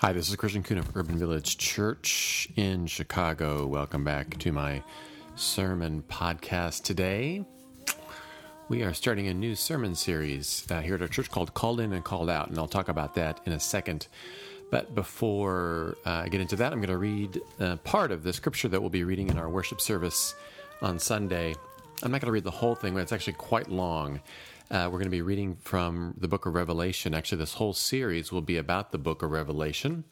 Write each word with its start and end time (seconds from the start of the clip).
Hi, 0.00 0.12
this 0.12 0.28
is 0.28 0.36
Christian 0.36 0.62
Coon 0.62 0.76
of 0.76 0.94
Urban 0.94 1.16
Village 1.16 1.56
Church 1.56 2.50
in 2.54 2.86
Chicago. 2.86 3.66
Welcome 3.66 4.04
back 4.04 4.36
to 4.40 4.52
my 4.52 4.82
sermon 5.36 6.04
podcast 6.06 6.82
today. 6.82 7.46
We 8.68 8.82
are 8.82 8.92
starting 8.92 9.28
a 9.28 9.32
new 9.32 9.54
sermon 9.54 9.94
series 9.94 10.66
uh, 10.70 10.82
here 10.82 10.96
at 10.96 11.00
our 11.00 11.08
church 11.08 11.30
called 11.30 11.54
Called 11.54 11.80
In 11.80 11.94
and 11.94 12.04
Called 12.04 12.28
Out, 12.28 12.50
and 12.50 12.58
I'll 12.58 12.68
talk 12.68 12.90
about 12.90 13.14
that 13.14 13.40
in 13.46 13.54
a 13.54 13.58
second. 13.58 14.08
But 14.70 14.94
before 14.94 15.96
uh, 16.04 16.24
I 16.24 16.28
get 16.28 16.42
into 16.42 16.56
that, 16.56 16.74
I'm 16.74 16.80
going 16.80 16.88
to 16.90 16.98
read 16.98 17.40
uh, 17.58 17.76
part 17.76 18.12
of 18.12 18.22
the 18.22 18.34
scripture 18.34 18.68
that 18.68 18.78
we'll 18.78 18.90
be 18.90 19.04
reading 19.04 19.30
in 19.30 19.38
our 19.38 19.48
worship 19.48 19.80
service 19.80 20.34
on 20.82 20.98
Sunday. 20.98 21.54
I'm 22.02 22.12
not 22.12 22.20
going 22.20 22.28
to 22.28 22.32
read 22.32 22.44
the 22.44 22.50
whole 22.50 22.74
thing, 22.74 22.92
but 22.92 23.00
it's 23.00 23.12
actually 23.12 23.32
quite 23.32 23.70
long. 23.70 24.20
Uh, 24.68 24.88
we're 24.90 24.98
going 24.98 25.04
to 25.04 25.10
be 25.10 25.22
reading 25.22 25.56
from 25.62 26.14
the 26.18 26.26
book 26.26 26.44
of 26.44 26.54
Revelation. 26.54 27.14
Actually, 27.14 27.38
this 27.38 27.54
whole 27.54 27.72
series 27.72 28.32
will 28.32 28.42
be 28.42 28.56
about 28.56 28.90
the 28.90 28.98
book 28.98 29.22
of 29.22 29.30
Revelation. 29.30 30.02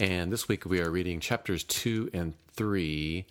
And 0.00 0.32
this 0.32 0.48
week 0.48 0.64
we 0.64 0.80
are 0.80 0.90
reading 0.90 1.20
chapters 1.20 1.64
2 1.64 2.08
and 2.14 2.32
3. 2.54 3.26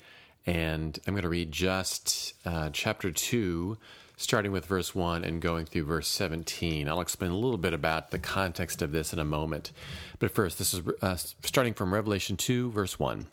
And 0.45 0.99
I'm 1.07 1.15
going 1.15 1.23
to 1.23 1.29
read 1.29 1.51
just 1.51 2.35
uh, 2.45 2.69
chapter 2.71 3.09
2, 3.09 3.79
starting 4.15 4.51
with 4.51 4.67
verse 4.67 4.93
1 4.93 5.23
and 5.23 5.41
going 5.41 5.65
through 5.65 5.85
verse 5.85 6.07
17. 6.07 6.87
I'll 6.87 7.01
explain 7.01 7.31
a 7.31 7.35
little 7.35 7.57
bit 7.57 7.73
about 7.73 8.11
the 8.11 8.19
context 8.19 8.83
of 8.83 8.91
this 8.91 9.13
in 9.13 9.17
a 9.17 9.25
moment. 9.25 9.71
But 10.19 10.29
first, 10.29 10.59
this 10.59 10.71
is 10.71 10.83
uh, 11.01 11.15
starting 11.15 11.73
from 11.73 11.91
Revelation 11.91 12.37
2, 12.37 12.69
verse 12.69 12.99
1. 12.99 13.25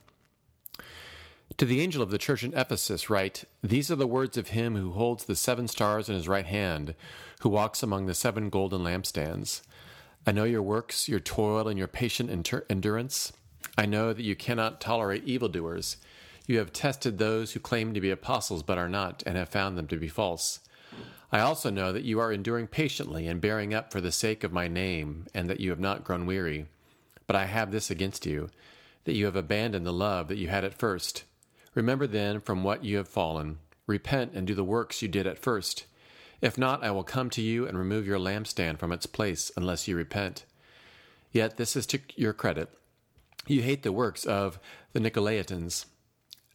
To 1.59 1.65
the 1.65 1.81
angel 1.81 2.03
of 2.03 2.11
the 2.11 2.19
church 2.19 2.43
in 2.43 2.53
Ephesus, 2.53 3.09
write 3.09 3.45
These 3.63 3.89
are 3.89 3.97
the 3.97 4.09
words 4.09 4.37
of 4.37 4.49
him 4.49 4.75
who 4.75 4.91
holds 4.91 5.25
the 5.25 5.37
seven 5.37 5.69
stars 5.69 6.09
in 6.09 6.17
his 6.17 6.27
right 6.27 6.47
hand, 6.47 6.97
who 7.43 7.49
walks 7.49 7.81
among 7.81 8.07
the 8.07 8.15
seven 8.15 8.51
golden 8.51 8.83
lampstands. 8.83 9.63
I 10.27 10.33
know 10.33 10.43
your 10.43 10.63
works, 10.63 11.09
your 11.09 11.21
toil, 11.21 11.69
and 11.69 11.79
your 11.79 11.87
patient 11.87 12.29
endurance. 12.69 13.33
I 13.79 13.87
know 13.87 14.13
that 14.13 14.25
you 14.25 14.35
cannot 14.35 14.81
tolerate 14.81 15.23
evildoers. 15.25 15.99
You 16.45 16.59
have 16.59 16.73
tested 16.73 17.19
those 17.19 17.53
who 17.53 17.61
claim 17.61 17.95
to 17.95 18.01
be 18.01 18.11
apostles 18.11 18.65
but 18.65 18.77
are 18.77 18.89
not, 18.89 19.23
and 19.25 19.37
have 19.37 19.49
found 19.49 19.79
them 19.79 19.87
to 19.89 19.97
be 19.97 20.09
false. 20.09 20.59
I 21.31 21.39
also 21.39 21.71
know 21.71 21.93
that 21.93 22.03
you 22.03 22.19
are 22.19 22.33
enduring 22.33 22.67
patiently 22.67 23.29
and 23.29 23.41
bearing 23.41 23.73
up 23.73 23.93
for 23.93 24.01
the 24.01 24.11
sake 24.11 24.43
of 24.43 24.53
my 24.53 24.67
name, 24.67 25.29
and 25.33 25.49
that 25.49 25.61
you 25.61 25.71
have 25.71 25.81
not 25.81 26.03
grown 26.03 26.27
weary. 26.27 26.67
But 27.29 27.37
I 27.37 27.45
have 27.47 27.71
this 27.71 27.93
against 27.93 28.27
you, 28.27 28.51
that 29.05 29.15
you 29.15 29.27
have 29.27 29.37
abandoned 29.37 29.87
the 29.87 29.93
love 29.93 30.27
that 30.27 30.39
you 30.39 30.49
had 30.49 30.65
at 30.65 30.75
first. 30.75 31.23
Remember 31.75 32.07
then 32.07 32.41
from 32.41 32.63
what 32.63 32.85
you 32.85 32.97
have 32.99 33.09
fallen. 33.09 33.59
Repent 33.87 34.33
and 34.35 34.47
do 34.47 34.55
the 34.55 34.65
works 34.65 35.03
you 35.03 35.09
did 35.09 35.27
at 35.27 35.39
first. 35.39 35.85
If 36.41 36.57
not, 36.57 36.83
I 36.85 36.91
will 36.91 37.05
come 37.05 37.31
to 37.31 37.43
you 37.43 37.67
and 37.67 37.79
remove 37.79 38.07
your 38.07 38.19
lampstand 38.19 38.79
from 38.79 38.93
its 38.93 39.07
place 39.07 39.51
unless 39.57 39.89
you 39.89 39.97
repent. 39.97 40.45
Yet 41.33 41.57
this 41.57 41.75
is 41.75 41.87
to 41.87 42.01
your 42.17 42.33
credit. 42.33 42.71
You 43.47 43.63
hate 43.63 43.83
the 43.83 43.93
works 43.93 44.25
of 44.25 44.59
the 44.93 45.01
Nicolaitans, 45.01 45.87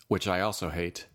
which 0.08 0.28
I 0.28 0.40
also 0.42 0.70
hate. 0.70 1.06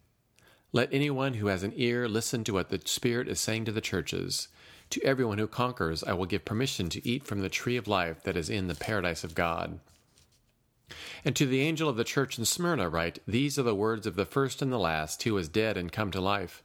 Let 0.73 0.93
anyone 0.93 1.35
who 1.35 1.47
has 1.47 1.63
an 1.63 1.73
ear 1.77 2.09
listen 2.09 2.45
to 2.45 2.53
what 2.53 2.69
the 2.69 2.81
Spirit 2.85 3.29
is 3.29 3.41
saying 3.41 3.65
to 3.65 3.73
the 3.73 3.81
churches. 3.81 4.49
To 4.91 5.03
everyone 5.03 5.39
who 5.39 5.47
conquers, 5.47 6.05
I 6.05 6.13
will 6.13 6.27
give 6.27 6.45
permission 6.45 6.89
to 6.91 7.09
eat 7.09 7.25
from 7.25 7.41
the 7.41 7.49
tree 7.49 7.77
of 7.77 7.89
life 7.89 8.23
that 8.25 8.37
is 8.37 8.51
in 8.51 8.67
the 8.67 8.75
paradise 8.75 9.25
of 9.25 9.35
God. 9.35 9.81
And 11.25 11.35
to 11.37 11.47
the 11.47 11.61
angel 11.61 11.89
of 11.89 11.97
the 11.97 12.05
church 12.05 12.39
in 12.39 12.45
Smyrna 12.45 12.89
write, 12.89 13.19
These 13.27 13.59
are 13.59 13.63
the 13.63 13.75
words 13.75 14.07
of 14.07 14.17
the 14.17 14.27
first 14.27 14.61
and 14.61 14.73
the 14.73 14.79
last, 14.79 15.23
who 15.23 15.37
is 15.39 15.49
dead 15.49 15.77
and 15.77 15.91
come 15.91 16.11
to 16.11 16.21
life. 16.21 16.63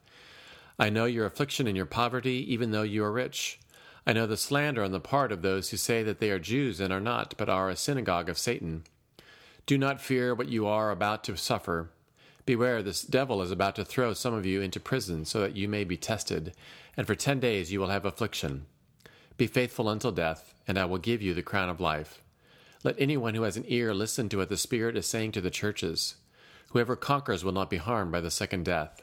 I 0.78 0.89
know 0.89 1.06
your 1.06 1.26
affliction 1.26 1.67
and 1.67 1.76
your 1.76 1.86
poverty, 1.86 2.45
even 2.53 2.72
though 2.72 2.84
you 2.84 3.03
are 3.03 3.11
rich. 3.11 3.59
I 4.06 4.14
know 4.14 4.26
the 4.26 4.38
slander 4.38 4.84
on 4.84 4.92
the 4.92 5.00
part 5.00 5.31
of 5.31 5.42
those 5.42 5.70
who 5.70 5.78
say 5.78 6.03
that 6.03 6.20
they 6.20 6.31
are 6.31 6.39
Jews 6.39 6.80
and 6.80 6.92
are 6.92 7.00
not, 7.00 7.36
but 7.38 7.50
are 7.50 7.70
a 7.70 7.76
synagogue 7.76 8.30
of 8.30 8.38
Satan. 8.38 8.84
Do 9.66 9.78
not 9.78 10.02
fear 10.02 10.33
what 10.33 10.48
you 10.48 10.65
are 10.67 10.89
about 10.89 11.23
to 11.26 11.38
suffer. 11.38 11.92
Beware, 12.45 12.82
this 12.82 13.04
devil 13.04 13.42
is 13.42 13.52
about 13.52 13.76
to 13.76 13.86
throw 13.86 14.14
some 14.14 14.33
of 14.33 14.45
you 14.45 14.61
into 14.61 14.80
prison, 14.80 15.26
so 15.26 15.42
that 15.42 15.55
you 15.55 15.67
may 15.67 15.83
be 15.83 15.98
tested, 15.98 16.54
and 16.98 17.05
for 17.05 17.14
ten 17.14 17.39
days 17.39 17.71
you 17.71 17.80
will 17.80 17.89
have 17.89 18.05
affliction. 18.05 18.65
Be 19.38 19.48
faithful 19.48 19.89
until 19.89 20.11
death, 20.11 20.55
and 20.67 20.80
I 20.80 20.86
will 20.86 20.98
give 20.98 21.21
you 21.21 21.33
the 21.33 21.44
crown 21.44 21.70
of 21.70 21.80
life. 21.80 22.23
Let 22.82 22.95
anyone 22.98 23.36
who 23.36 23.42
has 23.42 23.58
an 23.58 23.66
ear 23.67 23.94
listen 23.94 24.30
to 24.30 24.38
what 24.38 24.48
the 24.48 24.56
Spirit 24.56 24.95
is 24.95 25.06
saying 25.06 25.34
to 25.34 25.42
the 25.42 25.52
churches. 25.52 26.16
Whoever 26.70 26.95
conquers 26.95 27.44
will 27.44 27.52
not 27.52 27.70
be 27.70 27.78
harmed 27.78 28.12
by 28.12 28.22
the 28.22 28.32
second 28.32 28.64
death. 28.64 29.02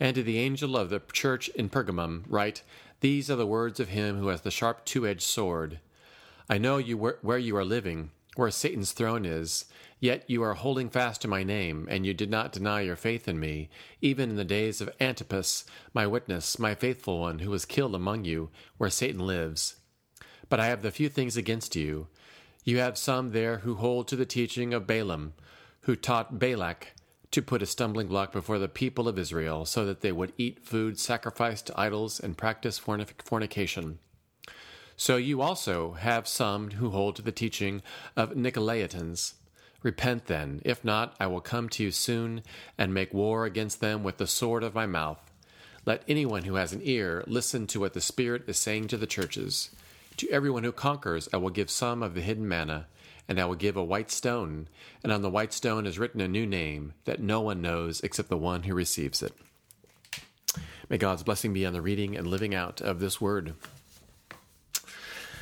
And 0.00 0.14
to 0.14 0.22
the 0.22 0.38
angel 0.38 0.76
of 0.76 0.88
the 0.88 1.02
church 1.12 1.48
in 1.50 1.68
Pergamum, 1.68 2.24
write 2.28 2.62
These 3.00 3.30
are 3.30 3.36
the 3.36 3.46
words 3.46 3.78
of 3.78 3.88
him 3.88 4.16
who 4.18 4.28
has 4.28 4.40
the 4.40 4.50
sharp 4.50 4.86
two 4.86 5.06
edged 5.06 5.22
sword. 5.22 5.80
I 6.48 6.56
know 6.56 6.78
you 6.78 6.96
where 6.96 7.38
you 7.38 7.56
are 7.56 7.64
living, 7.64 8.10
where 8.36 8.50
Satan's 8.50 8.92
throne 8.92 9.26
is, 9.26 9.66
yet 10.00 10.24
you 10.26 10.42
are 10.42 10.54
holding 10.54 10.88
fast 10.88 11.20
to 11.22 11.28
my 11.28 11.42
name, 11.42 11.86
and 11.90 12.06
you 12.06 12.14
did 12.14 12.30
not 12.30 12.52
deny 12.52 12.80
your 12.80 12.96
faith 12.96 13.28
in 13.28 13.38
me, 13.38 13.68
even 14.00 14.30
in 14.30 14.36
the 14.36 14.44
days 14.44 14.80
of 14.80 14.90
Antipas, 14.98 15.66
my 15.92 16.06
witness, 16.06 16.58
my 16.58 16.74
faithful 16.74 17.20
one, 17.20 17.40
who 17.40 17.50
was 17.50 17.66
killed 17.66 17.94
among 17.94 18.24
you, 18.24 18.48
where 18.78 18.88
Satan 18.88 19.26
lives. 19.26 19.76
But 20.48 20.58
I 20.58 20.66
have 20.66 20.80
the 20.80 20.90
few 20.90 21.10
things 21.10 21.36
against 21.36 21.76
you 21.76 22.08
you 22.64 22.78
have 22.78 22.96
some 22.96 23.32
there 23.32 23.58
who 23.58 23.74
hold 23.74 24.08
to 24.08 24.16
the 24.16 24.26
teaching 24.26 24.72
of 24.72 24.86
Balaam, 24.86 25.34
who 25.82 25.96
taught 25.96 26.38
Balak 26.38 26.94
to 27.32 27.42
put 27.42 27.62
a 27.62 27.66
stumbling 27.66 28.06
block 28.06 28.30
before 28.30 28.58
the 28.58 28.68
people 28.68 29.08
of 29.08 29.18
Israel 29.18 29.64
so 29.64 29.84
that 29.86 30.02
they 30.02 30.12
would 30.12 30.32
eat 30.36 30.64
food 30.64 30.98
sacrificed 30.98 31.66
to 31.66 31.80
idols 31.80 32.20
and 32.20 32.36
practice 32.36 32.78
fornication. 32.78 33.98
So 34.96 35.16
you 35.16 35.40
also 35.40 35.92
have 35.92 36.28
some 36.28 36.72
who 36.72 36.90
hold 36.90 37.16
to 37.16 37.22
the 37.22 37.32
teaching 37.32 37.82
of 38.14 38.34
Nicolaitans. 38.34 39.32
Repent 39.82 40.26
then, 40.26 40.60
if 40.64 40.84
not, 40.84 41.16
I 41.18 41.26
will 41.26 41.40
come 41.40 41.68
to 41.70 41.82
you 41.82 41.90
soon 41.90 42.42
and 42.78 42.94
make 42.94 43.12
war 43.12 43.46
against 43.46 43.80
them 43.80 44.04
with 44.04 44.18
the 44.18 44.26
sword 44.26 44.62
of 44.62 44.74
my 44.74 44.86
mouth. 44.86 45.18
Let 45.84 46.04
anyone 46.06 46.44
who 46.44 46.54
has 46.54 46.72
an 46.72 46.82
ear 46.84 47.24
listen 47.26 47.66
to 47.68 47.80
what 47.80 47.94
the 47.94 48.00
Spirit 48.00 48.44
is 48.46 48.58
saying 48.58 48.88
to 48.88 48.96
the 48.96 49.06
churches. 49.06 49.70
To 50.22 50.30
everyone 50.30 50.62
who 50.62 50.70
conquers, 50.70 51.28
I 51.32 51.38
will 51.38 51.50
give 51.50 51.68
some 51.68 52.00
of 52.00 52.14
the 52.14 52.20
hidden 52.20 52.46
manna, 52.46 52.86
and 53.26 53.40
I 53.40 53.44
will 53.44 53.56
give 53.56 53.76
a 53.76 53.82
white 53.82 54.08
stone, 54.08 54.68
and 55.02 55.10
on 55.10 55.20
the 55.20 55.28
white 55.28 55.52
stone 55.52 55.84
is 55.84 55.98
written 55.98 56.20
a 56.20 56.28
new 56.28 56.46
name 56.46 56.94
that 57.06 57.20
no 57.20 57.40
one 57.40 57.60
knows 57.60 58.00
except 58.02 58.28
the 58.28 58.36
one 58.36 58.62
who 58.62 58.72
receives 58.72 59.20
it. 59.20 59.32
May 60.88 60.96
God's 60.96 61.24
blessing 61.24 61.52
be 61.52 61.66
on 61.66 61.72
the 61.72 61.82
reading 61.82 62.16
and 62.16 62.28
living 62.28 62.54
out 62.54 62.80
of 62.80 63.00
this 63.00 63.20
word. 63.20 63.54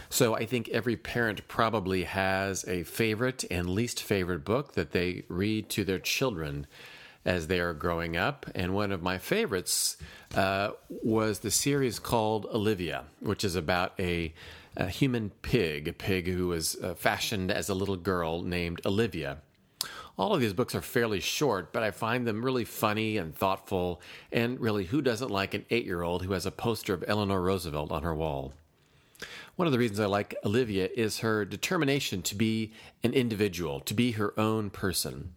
So, 0.09 0.35
I 0.35 0.47
think 0.47 0.71
every 0.71 0.97
parent 0.97 1.47
probably 1.47 2.05
has 2.05 2.67
a 2.67 2.85
favorite 2.85 3.45
and 3.51 3.69
least 3.69 4.03
favorite 4.03 4.47
book 4.47 4.73
that 4.77 4.93
they 4.93 5.25
read 5.29 5.69
to 5.69 5.85
their 5.85 5.99
children 5.99 6.67
as 7.27 7.49
they 7.49 7.61
are 7.61 7.75
growing 7.75 8.17
up. 8.17 8.47
And 8.55 8.75
one 8.75 8.93
of 8.93 9.03
my 9.03 9.19
favorites 9.19 9.99
uh, 10.35 10.71
was 10.89 11.41
the 11.41 11.51
series 11.51 11.99
called 11.99 12.47
Olivia, 12.47 13.05
which 13.21 13.45
is 13.45 13.57
about 13.57 13.93
a 13.99 14.33
a 14.77 14.89
human 14.89 15.31
pig, 15.43 15.89
a 15.89 15.93
pig 15.93 16.29
who 16.29 16.49
was 16.49 16.77
uh, 16.77 16.95
fashioned 16.95 17.51
as 17.51 17.69
a 17.69 17.75
little 17.75 17.97
girl 17.97 18.43
named 18.43 18.81
Olivia. 18.87 19.39
All 20.19 20.35
of 20.35 20.41
these 20.41 20.53
books 20.53 20.75
are 20.75 20.83
fairly 20.83 21.21
short, 21.21 21.73
but 21.73 21.83
I 21.83 21.91
find 21.91 22.27
them 22.27 22.45
really 22.45 22.65
funny 22.65 23.17
and 23.17 23.35
thoughtful. 23.35 24.03
And 24.31 24.61
really, 24.61 24.85
who 24.85 25.01
doesn't 25.01 25.31
like 25.31 25.55
an 25.55 25.65
eight 25.71 25.87
year 25.87 26.03
old 26.03 26.23
who 26.23 26.33
has 26.33 26.45
a 26.45 26.51
poster 26.51 26.93
of 26.93 27.05
Eleanor 27.09 27.41
Roosevelt 27.41 27.91
on 27.91 28.03
her 28.03 28.15
wall? 28.15 28.53
One 29.57 29.67
of 29.67 29.73
the 29.73 29.79
reasons 29.79 30.01
I 30.01 30.07
like 30.07 30.35
Olivia 30.45 30.89
is 30.95 31.19
her 31.19 31.45
determination 31.45 32.23
to 32.23 32.35
be 32.35 32.73
an 33.03 33.13
individual, 33.13 33.81
to 33.81 33.95
be 33.95 34.13
her 34.13 34.39
own 34.39 34.71
person. 34.71 35.35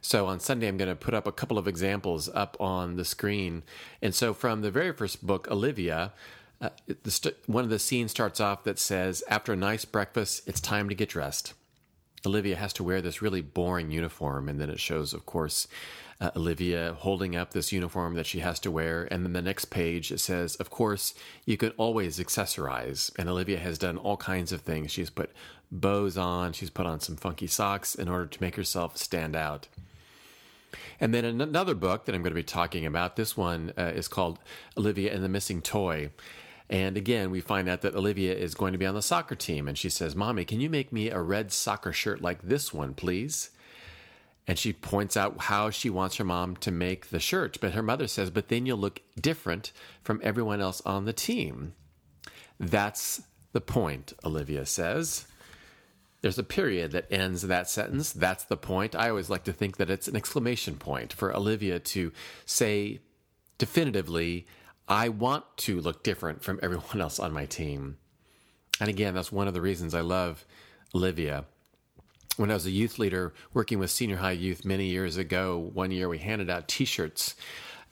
So 0.00 0.26
on 0.26 0.40
Sunday, 0.40 0.68
I'm 0.68 0.76
going 0.76 0.88
to 0.88 0.96
put 0.96 1.14
up 1.14 1.26
a 1.26 1.32
couple 1.32 1.58
of 1.58 1.66
examples 1.66 2.28
up 2.32 2.56
on 2.60 2.96
the 2.96 3.04
screen. 3.04 3.62
And 4.00 4.14
so 4.14 4.32
from 4.32 4.62
the 4.62 4.70
very 4.70 4.92
first 4.92 5.26
book, 5.26 5.50
Olivia, 5.50 6.12
uh, 6.60 6.70
st- 7.06 7.36
one 7.46 7.64
of 7.64 7.70
the 7.70 7.78
scenes 7.78 8.10
starts 8.10 8.40
off 8.40 8.64
that 8.64 8.78
says, 8.78 9.22
After 9.28 9.52
a 9.52 9.56
nice 9.56 9.84
breakfast, 9.84 10.42
it's 10.46 10.60
time 10.60 10.88
to 10.88 10.94
get 10.94 11.10
dressed. 11.10 11.54
Olivia 12.26 12.56
has 12.56 12.72
to 12.74 12.84
wear 12.84 13.00
this 13.00 13.22
really 13.22 13.40
boring 13.40 13.90
uniform, 13.90 14.48
and 14.48 14.60
then 14.60 14.70
it 14.70 14.80
shows, 14.80 15.12
of 15.12 15.24
course, 15.24 15.68
uh, 16.20 16.30
Olivia 16.34 16.96
holding 16.98 17.36
up 17.36 17.52
this 17.52 17.72
uniform 17.72 18.14
that 18.14 18.26
she 18.26 18.40
has 18.40 18.58
to 18.60 18.70
wear. 18.70 19.06
And 19.10 19.24
then 19.24 19.34
the 19.34 19.42
next 19.42 19.66
page 19.66 20.10
it 20.10 20.18
says, 20.18 20.56
Of 20.56 20.70
course, 20.70 21.14
you 21.44 21.56
can 21.56 21.70
always 21.76 22.18
accessorize. 22.18 23.12
And 23.18 23.28
Olivia 23.28 23.58
has 23.58 23.78
done 23.78 23.98
all 23.98 24.16
kinds 24.16 24.50
of 24.52 24.62
things. 24.62 24.90
She's 24.90 25.10
put 25.10 25.30
bows 25.70 26.16
on, 26.16 26.52
she's 26.52 26.70
put 26.70 26.86
on 26.86 26.98
some 27.00 27.16
funky 27.16 27.46
socks 27.46 27.94
in 27.94 28.08
order 28.08 28.26
to 28.26 28.42
make 28.42 28.56
herself 28.56 28.96
stand 28.96 29.36
out. 29.36 29.68
And 31.00 31.14
then 31.14 31.24
another 31.24 31.74
book 31.74 32.04
that 32.04 32.14
I'm 32.14 32.22
going 32.22 32.32
to 32.32 32.34
be 32.34 32.42
talking 32.42 32.84
about, 32.84 33.16
this 33.16 33.36
one 33.36 33.72
uh, 33.78 33.92
is 33.94 34.08
called 34.08 34.38
Olivia 34.76 35.14
and 35.14 35.22
the 35.22 35.28
Missing 35.28 35.62
Toy. 35.62 36.10
And 36.70 36.96
again, 36.96 37.30
we 37.30 37.40
find 37.40 37.68
out 37.68 37.80
that 37.80 37.94
Olivia 37.94 38.34
is 38.34 38.54
going 38.54 38.72
to 38.72 38.78
be 38.78 38.86
on 38.86 38.94
the 38.94 39.02
soccer 39.02 39.34
team. 39.34 39.68
And 39.68 39.78
she 39.78 39.88
says, 39.88 40.14
Mommy, 40.14 40.44
can 40.44 40.60
you 40.60 40.68
make 40.68 40.92
me 40.92 41.10
a 41.10 41.20
red 41.20 41.50
soccer 41.50 41.92
shirt 41.92 42.20
like 42.20 42.42
this 42.42 42.74
one, 42.74 42.94
please? 42.94 43.50
And 44.46 44.58
she 44.58 44.72
points 44.72 45.16
out 45.16 45.42
how 45.42 45.70
she 45.70 45.90
wants 45.90 46.16
her 46.16 46.24
mom 46.24 46.56
to 46.56 46.70
make 46.70 47.10
the 47.10 47.20
shirt. 47.20 47.58
But 47.60 47.72
her 47.72 47.82
mother 47.82 48.06
says, 48.06 48.30
But 48.30 48.48
then 48.48 48.66
you'll 48.66 48.78
look 48.78 49.00
different 49.18 49.72
from 50.02 50.20
everyone 50.22 50.60
else 50.60 50.82
on 50.84 51.04
the 51.04 51.12
team. 51.12 51.74
That's 52.60 53.22
the 53.52 53.60
point, 53.60 54.12
Olivia 54.24 54.66
says. 54.66 55.26
There's 56.20 56.38
a 56.38 56.42
period 56.42 56.92
that 56.92 57.10
ends 57.12 57.42
that 57.42 57.70
sentence. 57.70 58.12
That's 58.12 58.44
the 58.44 58.56
point. 58.56 58.96
I 58.96 59.08
always 59.08 59.30
like 59.30 59.44
to 59.44 59.52
think 59.52 59.76
that 59.76 59.90
it's 59.90 60.08
an 60.08 60.16
exclamation 60.16 60.76
point 60.76 61.12
for 61.12 61.34
Olivia 61.34 61.78
to 61.78 62.12
say 62.44 63.00
definitively, 63.56 64.46
I 64.88 65.10
want 65.10 65.44
to 65.58 65.80
look 65.80 66.02
different 66.02 66.42
from 66.42 66.58
everyone 66.62 67.00
else 67.00 67.18
on 67.18 67.32
my 67.32 67.46
team. 67.46 67.98
And 68.80 68.88
again, 68.88 69.14
that's 69.14 69.32
one 69.32 69.48
of 69.48 69.54
the 69.54 69.60
reasons 69.60 69.94
I 69.94 70.00
love 70.00 70.44
Olivia. 70.94 71.44
When 72.36 72.50
I 72.50 72.54
was 72.54 72.66
a 72.66 72.70
youth 72.70 72.98
leader 72.98 73.34
working 73.52 73.78
with 73.80 73.90
senior 73.90 74.16
high 74.16 74.32
youth 74.32 74.64
many 74.64 74.86
years 74.86 75.16
ago, 75.16 75.70
one 75.74 75.90
year 75.90 76.08
we 76.08 76.18
handed 76.18 76.48
out 76.48 76.68
t 76.68 76.84
shirts. 76.84 77.34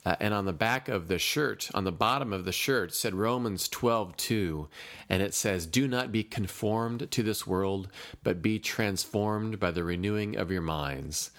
Uh, 0.05 0.15
and 0.21 0.33
on 0.33 0.45
the 0.45 0.53
back 0.53 0.87
of 0.87 1.09
the 1.09 1.19
shirt, 1.19 1.69
on 1.73 1.83
the 1.83 1.91
bottom 1.91 2.31
of 2.31 2.45
the 2.45 2.51
shirt, 2.53 2.93
said 2.93 3.13
Romans 3.13 3.67
12, 3.67 4.15
2. 4.15 4.69
And 5.09 5.21
it 5.21 5.33
says, 5.33 5.65
Do 5.65 5.85
not 5.85 6.13
be 6.13 6.23
conformed 6.23 7.11
to 7.11 7.23
this 7.23 7.45
world, 7.45 7.89
but 8.23 8.41
be 8.41 8.57
transformed 8.57 9.59
by 9.59 9.71
the 9.71 9.83
renewing 9.83 10.37
of 10.37 10.49
your 10.49 10.61
minds, 10.61 11.31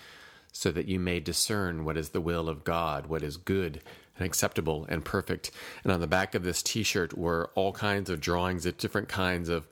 so 0.52 0.70
that 0.72 0.86
you 0.86 1.00
may 1.00 1.18
discern 1.18 1.86
what 1.86 1.96
is 1.96 2.10
the 2.10 2.20
will 2.20 2.46
of 2.46 2.62
God, 2.62 3.06
what 3.06 3.22
is 3.22 3.38
good 3.38 3.80
and 4.18 4.26
acceptable 4.26 4.86
and 4.88 5.04
perfect. 5.04 5.50
And 5.84 5.92
on 5.92 6.00
the 6.00 6.06
back 6.06 6.34
of 6.34 6.42
this 6.42 6.62
t 6.62 6.82
shirt 6.82 7.16
were 7.16 7.50
all 7.54 7.72
kinds 7.72 8.10
of 8.10 8.20
drawings 8.20 8.66
of 8.66 8.76
different 8.78 9.08
kinds 9.08 9.48
of 9.48 9.66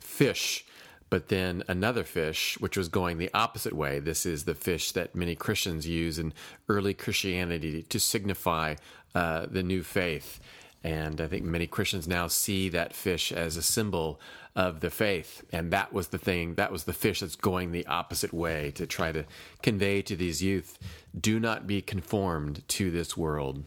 fish 0.00 0.64
but 1.10 1.28
then 1.28 1.62
another 1.68 2.04
fish, 2.04 2.58
which 2.60 2.76
was 2.76 2.88
going 2.88 3.18
the 3.18 3.30
opposite 3.32 3.72
way. 3.72 3.98
This 3.98 4.26
is 4.26 4.44
the 4.44 4.54
fish 4.54 4.92
that 4.92 5.14
many 5.14 5.34
Christians 5.34 5.86
use 5.86 6.18
in 6.18 6.34
early 6.68 6.94
Christianity 6.94 7.82
to 7.84 8.00
signify 8.00 8.76
uh, 9.14 9.46
the 9.50 9.62
new 9.62 9.82
faith. 9.82 10.40
And 10.84 11.20
I 11.20 11.26
think 11.26 11.44
many 11.44 11.66
Christians 11.66 12.06
now 12.06 12.28
see 12.28 12.68
that 12.68 12.94
fish 12.94 13.32
as 13.32 13.56
a 13.56 13.62
symbol 13.62 14.20
of 14.54 14.80
the 14.80 14.90
faith. 14.90 15.44
And 15.52 15.72
that 15.72 15.92
was 15.92 16.08
the 16.08 16.18
thing, 16.18 16.54
that 16.54 16.70
was 16.70 16.84
the 16.84 16.92
fish 16.92 17.20
that's 17.20 17.36
going 17.36 17.72
the 17.72 17.86
opposite 17.86 18.32
way 18.32 18.70
to 18.72 18.86
try 18.86 19.10
to 19.12 19.24
convey 19.62 20.02
to 20.02 20.14
these 20.14 20.42
youth 20.42 20.78
do 21.18 21.40
not 21.40 21.66
be 21.66 21.82
conformed 21.82 22.66
to 22.68 22.90
this 22.90 23.16
world. 23.16 23.64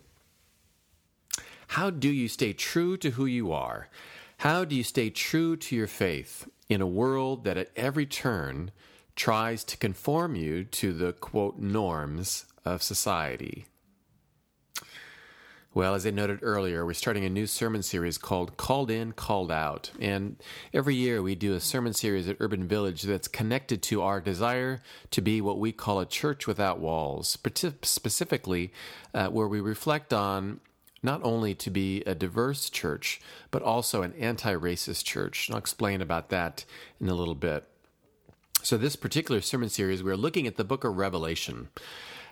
How 1.71 1.89
do 1.89 2.09
you 2.09 2.27
stay 2.27 2.53
true 2.53 2.97
to 2.97 3.11
who 3.11 3.25
you 3.25 3.53
are? 3.53 3.87
How 4.39 4.65
do 4.65 4.75
you 4.75 4.83
stay 4.83 5.09
true 5.09 5.55
to 5.55 5.75
your 5.75 5.87
faith 5.87 6.47
in 6.67 6.81
a 6.81 6.87
world 6.87 7.43
that 7.45 7.57
at 7.57 7.69
every 7.75 8.05
turn 8.05 8.71
tries 9.15 9.63
to 9.65 9.77
conform 9.77 10.35
you 10.35 10.63
to 10.63 10.93
the 10.93 11.13
quote 11.13 11.59
norms 11.59 12.45
of 12.65 12.83
society. 12.83 13.67
Well, 15.73 15.95
as 15.95 16.05
I 16.05 16.09
noted 16.09 16.39
earlier, 16.41 16.85
we're 16.85 16.93
starting 16.93 17.23
a 17.23 17.29
new 17.29 17.47
sermon 17.47 17.81
series 17.83 18.17
called 18.17 18.57
Called 18.57 18.91
In, 18.91 19.13
Called 19.13 19.49
Out. 19.49 19.91
And 20.01 20.35
every 20.73 20.95
year 20.95 21.21
we 21.21 21.35
do 21.35 21.53
a 21.53 21.61
sermon 21.61 21.93
series 21.93 22.27
at 22.27 22.35
Urban 22.41 22.67
Village 22.67 23.03
that's 23.03 23.29
connected 23.29 23.81
to 23.83 24.01
our 24.01 24.19
desire 24.19 24.81
to 25.11 25.21
be 25.21 25.39
what 25.39 25.59
we 25.59 25.71
call 25.71 26.01
a 26.01 26.05
church 26.05 26.47
without 26.47 26.79
walls, 26.81 27.37
specifically 27.83 28.73
uh, 29.13 29.27
where 29.27 29.47
we 29.47 29.61
reflect 29.61 30.11
on 30.11 30.59
not 31.03 31.21
only 31.23 31.55
to 31.55 31.69
be 31.69 32.01
a 32.01 32.15
diverse 32.15 32.69
church, 32.69 33.19
but 33.49 33.61
also 33.61 34.01
an 34.01 34.13
anti 34.19 34.53
racist 34.53 35.05
church. 35.05 35.47
And 35.47 35.55
I'll 35.55 35.59
explain 35.59 36.01
about 36.01 36.29
that 36.29 36.65
in 36.99 37.09
a 37.09 37.15
little 37.15 37.35
bit. 37.35 37.67
So, 38.63 38.77
this 38.77 38.95
particular 38.95 39.41
sermon 39.41 39.69
series, 39.69 40.03
we're 40.03 40.15
looking 40.15 40.45
at 40.45 40.57
the 40.57 40.63
book 40.63 40.83
of 40.83 40.97
Revelation 40.97 41.69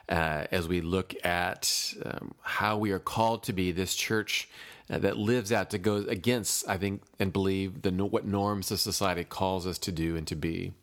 uh, 0.08 0.46
as 0.52 0.68
we 0.68 0.82
look 0.82 1.14
at 1.26 1.94
um, 2.06 2.34
how 2.42 2.78
we 2.78 2.92
are 2.92 3.00
called 3.00 3.44
to 3.44 3.54
be 3.54 3.72
this 3.72 3.96
church 3.96 4.50
uh, 4.90 4.98
that 5.00 5.18
lives 5.18 5.52
out 5.52 5.70
to 5.70 5.78
go 5.78 5.98
against, 6.08 6.68
I 6.68 6.78
think, 6.78 7.04
and 7.20 7.34
believe 7.34 7.84
the 7.84 7.92
what 7.92 8.26
norms 8.26 8.72
of 8.72 8.80
society 8.80 9.24
calls 9.24 9.66
us 9.68 9.78
to 9.80 9.92
do 9.92 10.16
and 10.16 10.28
to 10.28 10.36
be. 10.36 10.74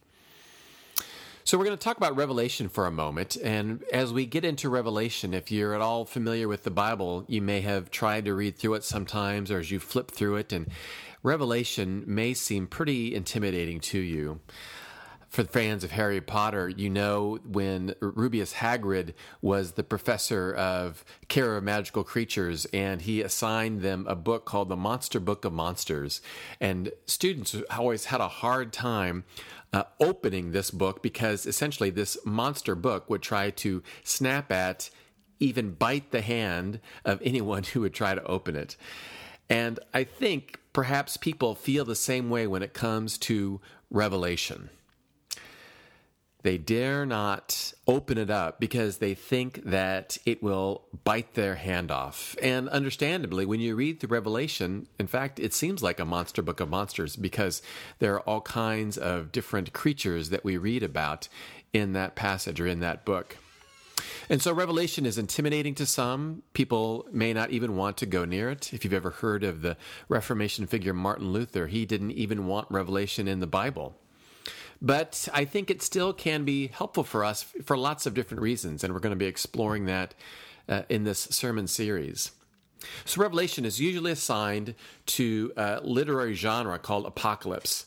So, 1.47 1.57
we're 1.57 1.65
going 1.67 1.79
to 1.79 1.85
talk 1.85 1.97
about 1.97 2.17
Revelation 2.17 2.69
for 2.69 2.89
a 2.89 2.91
moment. 2.91 3.37
And 3.37 3.85
as 3.93 4.13
we 4.13 4.27
get 4.27 4.45
into 4.45 4.69
Revelation, 4.69 5.33
if 5.33 5.53
you're 5.53 5.75
at 5.75 5.81
all 5.81 6.05
familiar 6.05 6.49
with 6.49 6.65
the 6.65 6.73
Bible, 6.73 7.25
you 7.29 7.41
may 7.41 7.61
have 7.61 7.89
tried 7.89 8.25
to 8.25 8.35
read 8.35 8.59
through 8.59 8.75
it 8.75 8.83
sometimes, 8.83 9.53
or 9.53 9.61
as 9.61 9.71
you 9.71 9.79
flip 9.79 10.11
through 10.11 10.39
it, 10.39 10.53
and 10.53 10.69
Revelation 11.23 12.03
may 12.05 12.35
seem 12.35 12.67
pretty 12.67 13.15
intimidating 13.15 13.79
to 13.79 14.01
you 14.01 14.41
for 15.37 15.43
the 15.43 15.49
fans 15.51 15.85
of 15.85 15.91
Harry 15.91 16.21
Potter, 16.23 16.69
you 16.69 16.89
know 16.89 17.39
when 17.45 17.95
Rubeus 18.01 18.55
Hagrid 18.55 19.13
was 19.43 19.73
the 19.73 19.85
professor 19.85 20.55
of 20.55 21.05
care 21.29 21.59
of 21.59 21.65
magical 21.65 22.05
creatures, 22.05 22.65
and 22.73 23.03
he 23.03 23.21
assigned 23.21 23.83
them 23.83 24.07
a 24.09 24.15
book 24.15 24.47
called 24.47 24.71
the 24.71 24.77
Monster 24.77 25.21
Book 25.21 25.45
of 25.45 25.53
Monsters, 25.53 26.23
and 26.59 26.91
students 27.05 27.55
always 27.71 28.07
had 28.07 28.23
a 28.23 28.29
hard 28.29 28.73
time 28.73 29.25
uh, 29.73 29.85
opening 30.01 30.53
this 30.53 30.71
book 30.71 31.03
because 31.03 31.47
essentially 31.47 31.91
this 31.91 32.17
monster 32.25 32.75
book 32.75 33.09
would 33.11 33.23
try 33.23 33.51
to 33.51 33.83
snap 34.05 34.51
at, 34.53 34.91
even 35.39 35.73
bite 35.73 36.11
the 36.13 36.23
hand 36.23 36.81
of 37.05 37.21
anyone 37.23 37.63
who 37.63 37.81
would 37.83 37.95
try 37.95 38.15
to 38.15 38.25
open 38.25 38.57
it. 38.57 38.77
And 39.49 39.79
I 39.95 40.05
think 40.05 40.61
perhaps 40.73 41.17
people 41.17 41.55
feel 41.55 41.85
the 41.85 41.95
same 41.95 42.31
way 42.31 42.47
when 42.47 42.63
it 42.63 42.75
comes 42.75 43.19
to 43.19 43.61
Revelation. 43.91 44.71
They 46.43 46.59
dare 46.59 47.05
not 47.05 47.73
open 47.89 48.19
it 48.19 48.31
up 48.31 48.61
because 48.61 48.99
they 48.99 49.15
think 49.15 49.65
that 49.65 50.19
it 50.25 50.43
will 50.43 50.85
bite 51.03 51.35
their 51.35 51.57
hand 51.57 51.91
off. 51.91 52.37
And 52.41 52.69
understandably, 52.69 53.45
when 53.45 53.61
you 53.61 53.75
read 53.75 54.01
the 54.01 54.07
Revelation, 54.07 54.87
in 54.99 55.09
fact, 55.09 55.41
it 55.41 55.55
seems 55.55 55.83
like 55.83 55.99
a 55.99 56.05
monster 56.05 56.43
book 56.43 56.61
of 56.61 56.69
monsters 56.69 57.17
because 57.17 57.63
there 57.99 58.15
are 58.15 58.21
all 58.21 58.43
kinds 58.43 58.97
of 58.97 59.33
different 59.33 59.73
creatures 59.73 60.31
that 60.31 60.45
we 60.45 60.57
read 60.57 60.83
about 60.83 61.29
in 61.73 61.95
that 61.95 62.15
passage 62.15 62.61
or 62.61 62.67
in 62.67 62.81
that 62.81 63.05
book. 63.05 63.37
And 64.29 64.43
so 64.43 64.53
Revelation 64.53 65.07
is 65.07 65.19
intimidating 65.19 65.75
to 65.77 65.87
some. 65.87 66.43
People 66.53 67.07
may 67.13 67.33
not 67.33 67.51
even 67.51 67.77
want 67.77 67.97
to 67.99 68.07
go 68.07 68.25
near 68.25 68.51
it. 68.51 68.73
If 68.75 68.85
you've 68.85 68.93
ever 68.93 69.11
heard 69.11 69.45
of 69.45 69.63
the 69.63 69.77
Reformation 70.09 70.67
figure 70.67 70.93
Martin 70.93 71.33
Luther, 71.33 71.67
he 71.67 71.87
didn't 71.87 72.13
even 72.13 72.47
want 72.47 72.71
Revelation 72.71 73.29
in 73.29 73.41
the 73.41 73.47
Bible. 73.47 73.97
But 74.81 75.29
I 75.33 75.45
think 75.45 75.71
it 75.71 75.83
still 75.83 76.13
can 76.13 76.45
be 76.45 76.69
helpful 76.69 77.05
for 77.05 77.25
us 77.25 77.43
for 77.65 77.77
lots 77.77 78.07
of 78.07 78.15
different 78.15 78.43
reasons, 78.43 78.85
and 78.85 78.93
we're 78.93 79.01
going 79.01 79.11
to 79.11 79.17
be 79.17 79.27
exploring 79.27 79.87
that 79.87 80.15
uh, 80.69 80.83
in 80.89 81.05
this 81.05 81.21
sermon 81.21 81.67
series. 81.67 82.33
So, 83.05 83.23
Revelation 83.23 83.65
is 83.65 83.81
usually 83.81 84.13
assigned 84.13 84.75
to 85.07 85.53
a 85.57 85.81
literary 85.83 86.35
genre 86.35 86.79
called 86.79 87.07
apocalypse. 87.07 87.87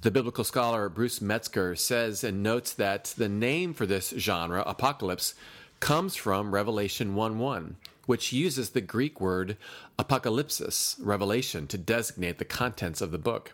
The 0.00 0.10
biblical 0.10 0.44
scholar 0.44 0.88
Bruce 0.88 1.20
Metzger 1.20 1.76
says 1.76 2.24
and 2.24 2.42
notes 2.42 2.72
that 2.72 3.14
the 3.16 3.28
name 3.28 3.74
for 3.74 3.84
this 3.84 4.14
genre, 4.16 4.62
apocalypse, 4.66 5.34
comes 5.80 6.16
from 6.16 6.54
Revelation 6.54 7.14
1 7.14 7.38
1, 7.38 7.76
which 8.06 8.32
uses 8.32 8.70
the 8.70 8.80
Greek 8.80 9.20
word 9.20 9.56
apocalypsis, 9.98 10.96
revelation, 11.00 11.66
to 11.66 11.78
designate 11.78 12.38
the 12.38 12.44
contents 12.44 13.00
of 13.00 13.10
the 13.10 13.18
book. 13.18 13.52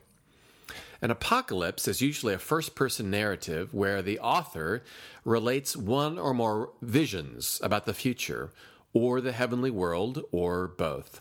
An 1.02 1.10
apocalypse 1.10 1.86
is 1.88 2.00
usually 2.00 2.34
a 2.34 2.38
first 2.38 2.74
person 2.74 3.10
narrative 3.10 3.74
where 3.74 4.02
the 4.02 4.18
author 4.18 4.82
relates 5.24 5.76
one 5.76 6.18
or 6.18 6.32
more 6.32 6.70
visions 6.80 7.60
about 7.62 7.84
the 7.84 7.94
future, 7.94 8.50
or 8.92 9.20
the 9.20 9.32
heavenly 9.32 9.70
world, 9.70 10.22
or 10.32 10.68
both. 10.68 11.20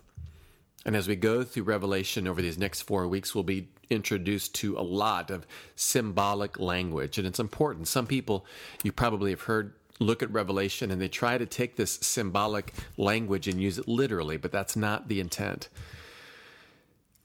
And 0.85 0.95
as 0.95 1.07
we 1.07 1.15
go 1.15 1.43
through 1.43 1.63
Revelation 1.63 2.27
over 2.27 2.41
these 2.41 2.57
next 2.57 2.83
four 2.83 3.07
weeks, 3.07 3.33
we'll 3.33 3.43
be 3.43 3.69
introduced 3.89 4.55
to 4.55 4.77
a 4.77 4.81
lot 4.81 5.29
of 5.31 5.45
symbolic 5.75 6.59
language. 6.59 7.17
And 7.17 7.27
it's 7.27 7.39
important. 7.39 7.87
Some 7.87 8.07
people, 8.07 8.45
you 8.83 8.91
probably 8.91 9.31
have 9.31 9.41
heard, 9.41 9.73
look 9.99 10.21
at 10.21 10.31
Revelation 10.31 10.91
and 10.91 11.01
they 11.01 11.07
try 11.07 11.37
to 11.37 11.45
take 11.45 11.75
this 11.75 11.93
symbolic 12.01 12.73
language 12.97 13.47
and 13.47 13.61
use 13.61 13.77
it 13.77 13.87
literally, 13.87 14.37
but 14.37 14.51
that's 14.51 14.75
not 14.75 15.07
the 15.07 15.19
intent. 15.19 15.69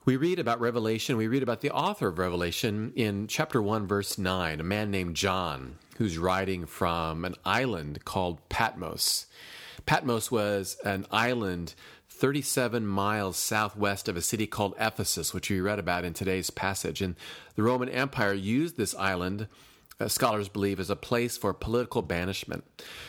We 0.06 0.16
read 0.16 0.38
about 0.38 0.62
Revelation, 0.62 1.18
we 1.18 1.28
read 1.28 1.42
about 1.42 1.60
the 1.60 1.70
author 1.72 2.08
of 2.08 2.18
Revelation 2.18 2.94
in 2.96 3.26
chapter 3.26 3.60
1, 3.60 3.86
verse 3.86 4.16
9, 4.16 4.58
a 4.58 4.62
man 4.62 4.90
named 4.90 5.14
John 5.14 5.76
who's 5.98 6.16
writing 6.16 6.64
from 6.64 7.26
an 7.26 7.34
island 7.44 8.02
called 8.06 8.38
Patmos. 8.48 9.26
Patmos 9.84 10.30
was 10.30 10.78
an 10.86 11.04
island 11.10 11.74
37 12.08 12.86
miles 12.86 13.36
southwest 13.36 14.08
of 14.08 14.16
a 14.16 14.22
city 14.22 14.46
called 14.46 14.74
Ephesus, 14.80 15.34
which 15.34 15.50
we 15.50 15.60
read 15.60 15.78
about 15.78 16.06
in 16.06 16.14
today's 16.14 16.48
passage. 16.48 17.02
And 17.02 17.14
the 17.54 17.62
Roman 17.62 17.90
Empire 17.90 18.32
used 18.32 18.78
this 18.78 18.94
island 18.94 19.48
scholars 20.08 20.48
believe 20.48 20.80
is 20.80 20.90
a 20.90 20.96
place 20.96 21.36
for 21.36 21.52
political 21.52 22.02
banishment. 22.02 22.64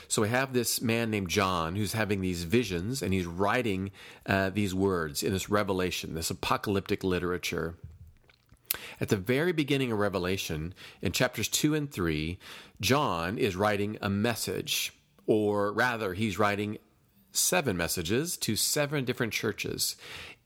So 0.08 0.22
we 0.22 0.30
have 0.30 0.54
this 0.54 0.82
man 0.82 1.10
named 1.10 1.30
John 1.30 1.76
who's 1.76 1.94
having 1.94 2.22
these 2.22 2.44
visions 2.44 3.02
and 3.02 3.14
he's 3.14 3.26
writing 3.26 3.92
uh, 4.26 4.50
these 4.50 4.76
words 4.76 5.24
in 5.24 5.34
this 5.34 5.50
revelation, 5.50 6.16
this 6.16 6.30
apocalyptic 6.30 7.04
literature. 7.04 7.76
At 9.00 9.10
the 9.10 9.18
very 9.18 9.52
beginning 9.52 9.92
of 9.92 10.00
Revelation, 10.00 10.74
in 11.02 11.12
chapters 11.12 11.48
2 11.48 11.76
and 11.76 11.92
3, 11.92 12.38
John 12.80 13.38
is 13.38 13.56
writing 13.56 13.98
a 14.02 14.10
message, 14.10 14.94
or 15.26 15.74
rather, 15.74 16.14
he's 16.14 16.40
writing 16.40 16.78
seven 17.34 17.76
messages 17.76 18.38
to 18.38 18.56
seven 18.56 19.06
different 19.06 19.34
churches 19.34 19.96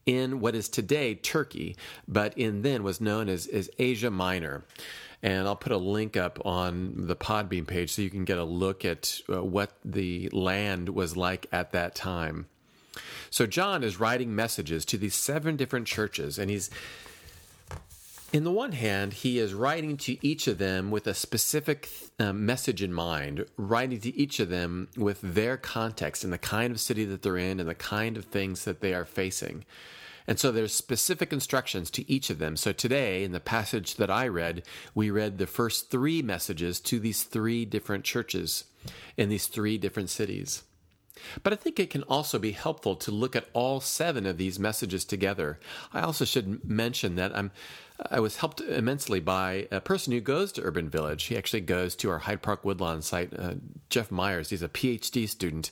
in 0.06 0.40
what 0.40 0.54
is 0.54 0.68
today 0.68 1.14
Turkey, 1.14 1.76
but 2.06 2.36
in 2.38 2.62
then 2.62 2.82
was 2.82 3.00
known 3.00 3.28
as, 3.28 3.46
as 3.48 3.68
Asia 3.78 4.10
Minor. 4.10 4.64
And 5.26 5.48
I'll 5.48 5.56
put 5.56 5.72
a 5.72 5.76
link 5.76 6.16
up 6.16 6.38
on 6.46 7.08
the 7.08 7.16
Podbean 7.16 7.66
page 7.66 7.92
so 7.92 8.00
you 8.00 8.10
can 8.10 8.24
get 8.24 8.38
a 8.38 8.44
look 8.44 8.84
at 8.84 9.20
uh, 9.28 9.42
what 9.42 9.72
the 9.84 10.28
land 10.28 10.90
was 10.90 11.16
like 11.16 11.48
at 11.50 11.72
that 11.72 11.96
time. 11.96 12.46
So 13.28 13.44
John 13.44 13.82
is 13.82 13.98
writing 13.98 14.36
messages 14.36 14.84
to 14.84 14.96
these 14.96 15.16
seven 15.16 15.56
different 15.56 15.88
churches, 15.88 16.38
and 16.38 16.48
he's 16.48 16.70
in 18.32 18.44
the 18.44 18.52
one 18.52 18.70
hand, 18.70 19.14
he 19.14 19.40
is 19.40 19.52
writing 19.52 19.96
to 19.96 20.24
each 20.24 20.46
of 20.46 20.58
them 20.58 20.92
with 20.92 21.08
a 21.08 21.14
specific 21.14 21.88
uh, 22.20 22.32
message 22.32 22.80
in 22.80 22.92
mind, 22.92 23.46
writing 23.56 23.98
to 24.02 24.16
each 24.16 24.38
of 24.38 24.48
them 24.48 24.88
with 24.96 25.20
their 25.22 25.56
context 25.56 26.22
and 26.22 26.32
the 26.32 26.38
kind 26.38 26.70
of 26.70 26.78
city 26.78 27.04
that 27.04 27.22
they're 27.22 27.36
in 27.36 27.58
and 27.58 27.68
the 27.68 27.74
kind 27.74 28.16
of 28.16 28.26
things 28.26 28.64
that 28.64 28.80
they 28.80 28.94
are 28.94 29.04
facing. 29.04 29.64
And 30.26 30.38
so 30.38 30.50
there's 30.50 30.74
specific 30.74 31.32
instructions 31.32 31.90
to 31.92 32.10
each 32.10 32.30
of 32.30 32.38
them. 32.38 32.56
So 32.56 32.72
today, 32.72 33.22
in 33.22 33.32
the 33.32 33.40
passage 33.40 33.96
that 33.96 34.10
I 34.10 34.28
read, 34.28 34.62
we 34.94 35.10
read 35.10 35.38
the 35.38 35.46
first 35.46 35.90
three 35.90 36.22
messages 36.22 36.80
to 36.80 36.98
these 36.98 37.22
three 37.22 37.64
different 37.64 38.04
churches 38.04 38.64
in 39.16 39.28
these 39.28 39.46
three 39.46 39.78
different 39.78 40.10
cities. 40.10 40.62
But 41.42 41.52
I 41.52 41.56
think 41.56 41.80
it 41.80 41.90
can 41.90 42.02
also 42.04 42.38
be 42.38 42.52
helpful 42.52 42.94
to 42.96 43.10
look 43.10 43.34
at 43.34 43.48
all 43.52 43.80
seven 43.80 44.26
of 44.26 44.36
these 44.36 44.58
messages 44.58 45.04
together. 45.04 45.58
I 45.92 46.00
also 46.00 46.24
should 46.24 46.68
mention 46.68 47.16
that 47.16 47.34
I'm 47.36 47.52
I 48.10 48.20
was 48.20 48.36
helped 48.36 48.60
immensely 48.60 49.20
by 49.20 49.68
a 49.70 49.80
person 49.80 50.12
who 50.12 50.20
goes 50.20 50.52
to 50.52 50.62
Urban 50.62 50.90
Village. 50.90 51.24
He 51.24 51.36
actually 51.36 51.62
goes 51.62 51.96
to 51.96 52.10
our 52.10 52.18
Hyde 52.18 52.42
Park 52.42 52.62
Woodlawn 52.62 53.00
site. 53.00 53.32
Uh, 53.32 53.54
Jeff 53.88 54.10
Myers, 54.10 54.50
he's 54.50 54.62
a 54.62 54.68
PhD 54.68 55.26
student 55.26 55.70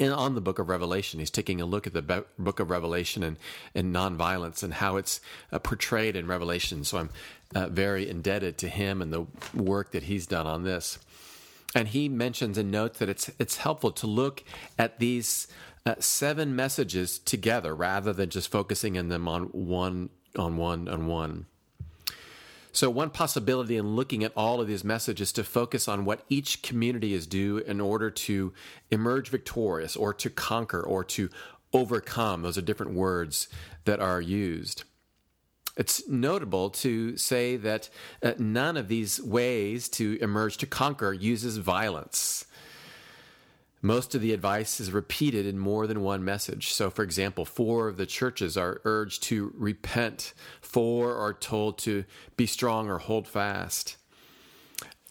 in, 0.00 0.10
on 0.10 0.34
the 0.34 0.40
book 0.40 0.58
of 0.58 0.68
Revelation. 0.68 1.20
He's 1.20 1.30
taking 1.30 1.60
a 1.60 1.66
look 1.66 1.86
at 1.86 1.92
the 1.92 2.02
be- 2.02 2.22
book 2.38 2.58
of 2.58 2.70
Revelation 2.70 3.22
and, 3.22 3.36
and 3.74 3.94
nonviolence 3.94 4.62
and 4.62 4.74
how 4.74 4.96
it's 4.96 5.20
uh, 5.52 5.58
portrayed 5.60 6.16
in 6.16 6.26
Revelation. 6.26 6.82
So 6.82 6.98
I'm 6.98 7.10
uh, 7.54 7.68
very 7.68 8.08
indebted 8.08 8.58
to 8.58 8.68
him 8.68 9.02
and 9.02 9.12
the 9.12 9.26
work 9.54 9.92
that 9.92 10.04
he's 10.04 10.26
done 10.26 10.46
on 10.46 10.64
this. 10.64 10.98
And 11.74 11.88
he 11.88 12.08
mentions 12.08 12.58
and 12.58 12.72
notes 12.72 12.98
that 12.98 13.08
it's 13.08 13.30
it's 13.38 13.58
helpful 13.58 13.92
to 13.92 14.06
look 14.08 14.42
at 14.76 14.98
these 14.98 15.46
uh, 15.86 15.94
seven 16.00 16.56
messages 16.56 17.18
together 17.20 17.74
rather 17.74 18.12
than 18.12 18.28
just 18.28 18.50
focusing 18.50 18.96
in 18.96 19.08
them 19.08 19.28
on 19.28 19.44
one 19.44 20.10
on 20.36 20.56
one 20.56 20.88
on 20.88 21.06
one. 21.06 21.46
So, 22.72 22.88
one 22.88 23.10
possibility 23.10 23.76
in 23.76 23.96
looking 23.96 24.22
at 24.22 24.32
all 24.36 24.60
of 24.60 24.68
these 24.68 24.84
messages 24.84 25.32
to 25.32 25.44
focus 25.44 25.88
on 25.88 26.04
what 26.04 26.24
each 26.28 26.62
community 26.62 27.14
is 27.14 27.26
due 27.26 27.58
in 27.58 27.80
order 27.80 28.10
to 28.10 28.52
emerge 28.90 29.28
victorious 29.28 29.96
or 29.96 30.14
to 30.14 30.30
conquer 30.30 30.80
or 30.80 31.02
to 31.04 31.30
overcome. 31.72 32.42
Those 32.42 32.58
are 32.58 32.62
different 32.62 32.92
words 32.92 33.48
that 33.84 34.00
are 34.00 34.20
used. 34.20 34.84
It's 35.76 36.06
notable 36.08 36.70
to 36.70 37.16
say 37.16 37.56
that 37.56 37.88
uh, 38.22 38.32
none 38.38 38.76
of 38.76 38.88
these 38.88 39.20
ways 39.22 39.88
to 39.90 40.18
emerge 40.20 40.56
to 40.58 40.66
conquer 40.66 41.12
uses 41.12 41.56
violence. 41.56 42.44
Most 43.82 44.14
of 44.14 44.20
the 44.20 44.34
advice 44.34 44.78
is 44.78 44.92
repeated 44.92 45.46
in 45.46 45.58
more 45.58 45.86
than 45.86 46.02
one 46.02 46.22
message. 46.22 46.72
So, 46.72 46.90
for 46.90 47.02
example, 47.02 47.46
four 47.46 47.88
of 47.88 47.96
the 47.96 48.04
churches 48.04 48.56
are 48.56 48.82
urged 48.84 49.22
to 49.24 49.54
repent, 49.56 50.34
four 50.60 51.16
are 51.16 51.32
told 51.32 51.78
to 51.78 52.04
be 52.36 52.44
strong 52.44 52.90
or 52.90 52.98
hold 52.98 53.26
fast. 53.26 53.96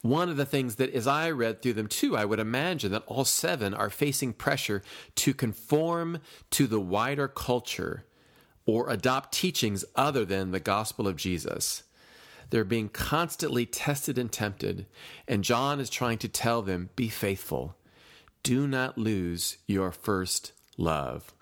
One 0.02 0.30
of 0.30 0.38
the 0.38 0.46
things 0.46 0.76
that, 0.76 0.94
as 0.94 1.08
I 1.08 1.32
read 1.32 1.62
through 1.62 1.74
them 1.74 1.88
too, 1.88 2.16
I 2.16 2.26
would 2.26 2.40
imagine 2.40 2.92
that 2.92 3.04
all 3.08 3.26
seven 3.26 3.74
are 3.74 3.90
facing 3.90 4.34
pressure 4.34 4.84
to 5.16 5.34
conform 5.34 6.20
to 6.52 6.68
the 6.68 6.80
wider 6.80 7.28
culture 7.28 8.06
or 8.66 8.90
adopt 8.90 9.34
teachings 9.34 9.84
other 9.96 10.24
than 10.26 10.52
the 10.52 10.60
gospel 10.60 11.08
of 11.08 11.16
Jesus. 11.16 11.84
They're 12.52 12.64
being 12.64 12.90
constantly 12.90 13.66
tested 13.66 14.18
and 14.18 14.32
tempted, 14.32 14.86
and 15.28 15.44
John 15.44 15.80
is 15.80 15.90
trying 15.90 16.20
to 16.20 16.28
tell 16.28 16.62
them 16.62 16.92
be 16.96 17.10
faithful 17.10 17.76
do 18.44 18.68
not 18.68 18.98
lose 18.98 19.58
your 19.68 19.92
first 19.92 20.54
love. 20.78 21.34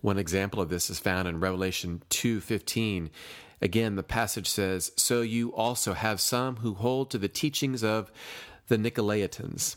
One 0.00 0.18
example 0.18 0.60
of 0.60 0.68
this 0.68 0.88
is 0.90 0.98
found 0.98 1.28
in 1.28 1.40
Revelation 1.40 2.02
2:15. 2.10 3.10
Again, 3.60 3.96
the 3.96 4.02
passage 4.02 4.48
says, 4.48 4.92
"So 4.96 5.22
you 5.22 5.54
also 5.54 5.94
have 5.94 6.20
some 6.20 6.56
who 6.56 6.74
hold 6.74 7.10
to 7.10 7.18
the 7.18 7.28
teachings 7.28 7.82
of 7.82 8.10
the 8.68 8.76
Nicolaitans." 8.76 9.76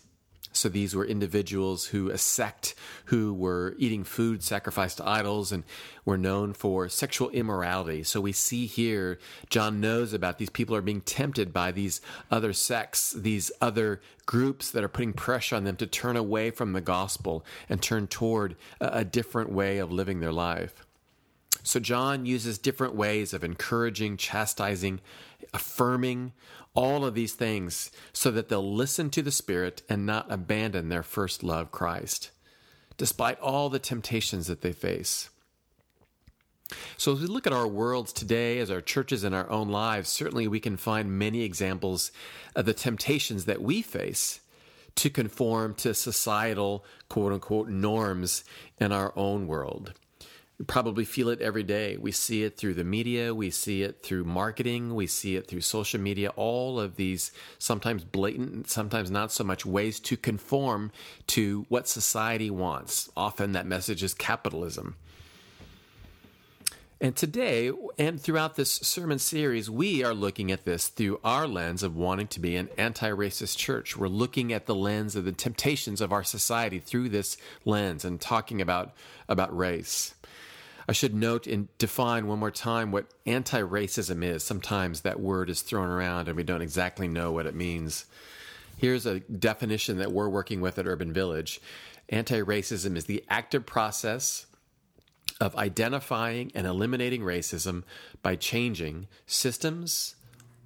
So 0.58 0.70
these 0.70 0.96
were 0.96 1.06
individuals 1.06 1.86
who, 1.86 2.10
a 2.10 2.18
sect, 2.18 2.76
who 3.06 3.34
were 3.34 3.76
eating 3.78 4.04
food 4.04 4.44
sacrificed 4.44 4.98
to 4.98 5.08
idols 5.08 5.52
and 5.52 5.64
were 6.04 6.18
known 6.18 6.54
for 6.54 6.90
sexual 6.90 7.30
immorality. 7.30 8.04
So 8.04 8.20
we 8.20 8.32
see 8.32 8.66
here, 8.66 9.20
John 9.50 9.80
knows 9.80 10.14
about 10.14 10.38
these 10.38 10.50
people 10.50 10.76
are 10.76 10.82
being 10.82 11.02
tempted 11.02 11.54
by 11.54 11.72
these 11.72 12.02
other 12.32 12.54
sects, 12.54 13.12
these 13.12 13.52
other 13.62 14.02
groups 14.26 14.72
that 14.72 14.84
are 14.84 14.90
putting 14.90 15.14
pressure 15.14 15.56
on 15.56 15.64
them 15.64 15.78
to 15.78 15.88
turn 15.88 16.18
away 16.18 16.52
from 16.52 16.74
the 16.74 16.82
gospel 16.82 17.46
and 17.70 17.82
turn 17.82 18.08
toward 18.08 18.56
a, 18.82 19.00
a 19.00 19.06
different 19.06 19.52
way 19.52 19.78
of 19.78 19.92
living 19.92 20.20
their 20.20 20.34
life. 20.34 20.84
So 21.64 21.80
John 21.82 22.26
uses 22.26 22.58
different 22.58 22.96
ways 22.96 23.34
of 23.34 23.44
encouraging, 23.44 24.16
chastising, 24.16 25.02
affirming, 25.54 26.32
all 26.77 27.03
of 27.03 27.15
these 27.15 27.34
things 27.34 27.89
so 28.13 28.29
that 28.29 28.50
they'll 28.50 28.74
listen 28.74 29.10
to 29.10 29.24
the 29.24 29.31
Spirit 29.31 29.81
and 29.89 30.05
not 30.05 30.31
abandon 30.31 30.89
their 30.89 31.01
first 31.01 31.43
love, 31.43 31.72
Christ, 31.72 32.29
despite 32.98 33.39
all 33.39 33.69
the 33.69 33.79
temptations 33.79 34.46
that 34.46 34.62
they 34.62 34.72
face. 34.72 35.31
So, 36.96 37.13
as 37.13 37.22
we 37.22 37.27
look 37.27 37.48
at 37.48 37.53
our 37.53 37.67
worlds 37.67 38.13
today, 38.13 38.60
as 38.60 38.69
our 38.69 38.81
churches 38.81 39.24
and 39.24 39.34
our 39.34 39.50
own 39.50 39.69
lives, 39.69 40.10
certainly 40.10 40.48
we 40.48 40.60
can 40.60 40.77
find 40.77 41.17
many 41.17 41.41
examples 41.41 42.12
of 42.55 42.65
the 42.65 42.74
temptations 42.74 43.46
that 43.46 43.62
we 43.62 43.81
face 43.81 44.41
to 44.96 45.10
conform 45.10 45.74
to 45.75 45.93
societal 45.93 46.86
quote 47.10 47.34
unquote 47.34 47.69
norms 47.69 48.43
in 48.79 48.91
our 48.91 49.13
own 49.15 49.48
world. 49.48 49.93
Probably 50.66 51.06
feel 51.06 51.30
it 51.30 51.40
every 51.40 51.62
day. 51.62 51.98
We 51.98 52.12
see 52.12 52.44
it 52.44 52.58
through 52.58 52.74
the 52.74 52.84
media, 52.84 53.32
we 53.32 53.52
see 53.52 53.84
it 53.84 54.02
through 54.02 54.24
marketing, 54.24 54.96
we 54.96 55.06
see 55.06 55.36
it 55.36 55.48
through 55.48 55.62
social 55.62 56.02
media, 56.02 56.30
all 56.30 56.80
of 56.80 56.96
these 56.96 57.32
sometimes 57.60 58.04
blatant, 58.04 58.68
sometimes 58.68 59.12
not 59.12 59.32
so 59.32 59.44
much 59.44 59.68
ways 59.68 60.00
to 60.00 60.18
conform 60.18 60.92
to 61.28 61.68
what 61.70 61.88
society 61.88 62.50
wants. 62.50 63.08
Often 63.16 63.52
that 63.52 63.68
message 63.68 64.02
is 64.02 64.16
capitalism. 64.16 64.96
And 67.00 67.16
today, 67.16 67.72
and 68.00 68.20
throughout 68.20 68.56
this 68.56 68.72
sermon 68.72 69.20
series, 69.20 69.70
we 69.70 70.04
are 70.04 70.16
looking 70.16 70.52
at 70.52 70.66
this 70.66 70.88
through 70.88 71.20
our 71.24 71.48
lens 71.48 71.84
of 71.84 71.96
wanting 71.96 72.26
to 72.30 72.40
be 72.40 72.56
an 72.56 72.70
anti 72.76 73.12
racist 73.12 73.58
church. 73.58 73.96
We're 73.96 74.08
looking 74.08 74.52
at 74.52 74.66
the 74.66 74.74
lens 74.74 75.16
of 75.16 75.24
the 75.24 75.32
temptations 75.32 76.02
of 76.02 76.12
our 76.12 76.24
society 76.24 76.80
through 76.80 77.10
this 77.10 77.38
lens 77.66 78.04
and 78.04 78.20
talking 78.20 78.62
about, 78.62 78.94
about 79.30 79.56
race. 79.56 80.16
I 80.88 80.94
should 80.94 81.13
note 81.13 81.48
and 81.48 81.67
define 81.77 82.27
one 82.27 82.39
more 82.39 82.51
time 82.51 82.91
what 82.91 83.08
anti 83.25 83.62
racism 83.62 84.24
is. 84.24 84.44
Sometimes 84.44 85.01
that 85.01 85.20
word 85.20 85.50
is 85.50 85.62
thrown 85.62 85.89
around 85.89 86.27
and 86.27 86.38
we 86.38 86.44
don't 86.44 86.62
exactly 86.62 87.08
know 87.08 87.32
what 87.32 87.46
it 87.46 87.56
means. 87.56 88.06
Here's 88.77 89.06
a 89.06 89.20
definition 89.20 89.98
that 89.98 90.12
we're 90.12 90.29
working 90.29 90.62
with 90.62 90.77
at 90.79 90.88
Urban 90.88 91.12
Village 91.12 91.60
Anti 92.10 92.41
racism 92.41 92.96
is 92.96 93.06
the 93.06 93.24
active 93.29 93.65
process 93.65 94.46
of 95.41 95.56
identifying 95.58 96.51
and 96.56 96.65
eliminating 96.65 97.22
racism 97.22 97.84
by 98.22 98.36
changing 98.36 99.08
systems, 99.25 100.15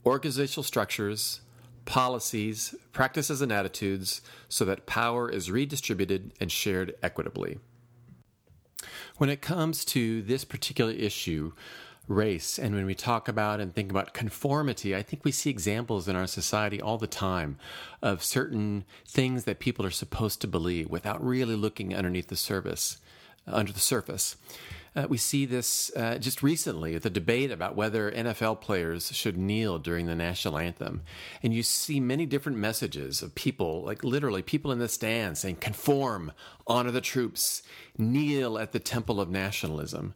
organizational 0.06 0.64
structures, 0.64 1.42
policies, 1.86 2.76
practices, 2.92 3.42
and 3.42 3.52
attitudes 3.52 4.22
so 4.50 4.64
that 4.66 4.86
power 4.86 5.30
is 5.30 5.50
redistributed 5.50 6.32
and 6.40 6.52
shared 6.52 6.94
equitably. 7.02 7.58
When 9.22 9.30
it 9.30 9.40
comes 9.40 9.86
to 9.86 10.24
this 10.24 10.44
particular 10.44 10.92
issue, 10.92 11.52
race, 12.08 12.58
and 12.58 12.74
when 12.74 12.88
we 12.88 12.96
talk 12.96 13.28
about 13.28 13.60
and 13.60 13.72
think 13.72 13.92
about 13.92 14.16
conformity, 14.16 14.96
I 14.96 15.04
think 15.04 15.24
we 15.24 15.32
see 15.32 15.52
examples 15.52 16.08
in 16.08 16.16
our 16.16 16.26
society 16.26 16.82
all 16.82 16.98
the 16.98 17.06
time 17.06 17.60
of 18.02 18.24
certain 18.24 18.84
things 19.08 19.44
that 19.44 19.60
people 19.60 19.86
are 19.86 19.92
supposed 19.92 20.42
to 20.42 20.48
believe 20.48 20.90
without 20.90 21.24
really 21.24 21.56
looking 21.56 21.94
underneath 21.96 22.30
the 22.30 22.36
surface. 22.36 22.98
Under 23.46 23.72
the 23.72 23.80
surface. 23.80 24.38
Uh, 24.94 25.08
we 25.08 25.18
see 25.18 25.46
this 25.46 25.90
uh, 25.96 26.18
just 26.18 26.44
recently, 26.44 26.96
at 26.96 27.02
the 27.02 27.10
debate 27.10 27.50
about 27.50 27.78
whether 27.78 28.12
NFL 28.12 28.60
players 28.60 29.10
should 29.14 29.38
kneel 29.38 29.80
during 29.80 30.06
the 30.06 30.16
national 30.16 30.58
anthem. 30.58 31.04
And 31.42 31.54
you 31.54 31.64
see 31.64 32.02
many 32.02 32.26
different 32.26 32.58
messages 32.58 33.22
of 33.22 33.34
people, 33.34 33.84
like 33.84 34.04
literally 34.04 34.42
people 34.42 34.70
in 34.70 34.80
the 34.80 34.90
stands 34.90 35.40
saying, 35.40 35.58
conform, 35.58 36.34
honor 36.68 36.92
the 36.92 37.00
troops, 37.00 37.64
kneel 37.98 38.58
at 38.58 38.74
the 38.74 38.80
temple 38.80 39.22
of 39.22 39.30
nationalism. 39.30 40.14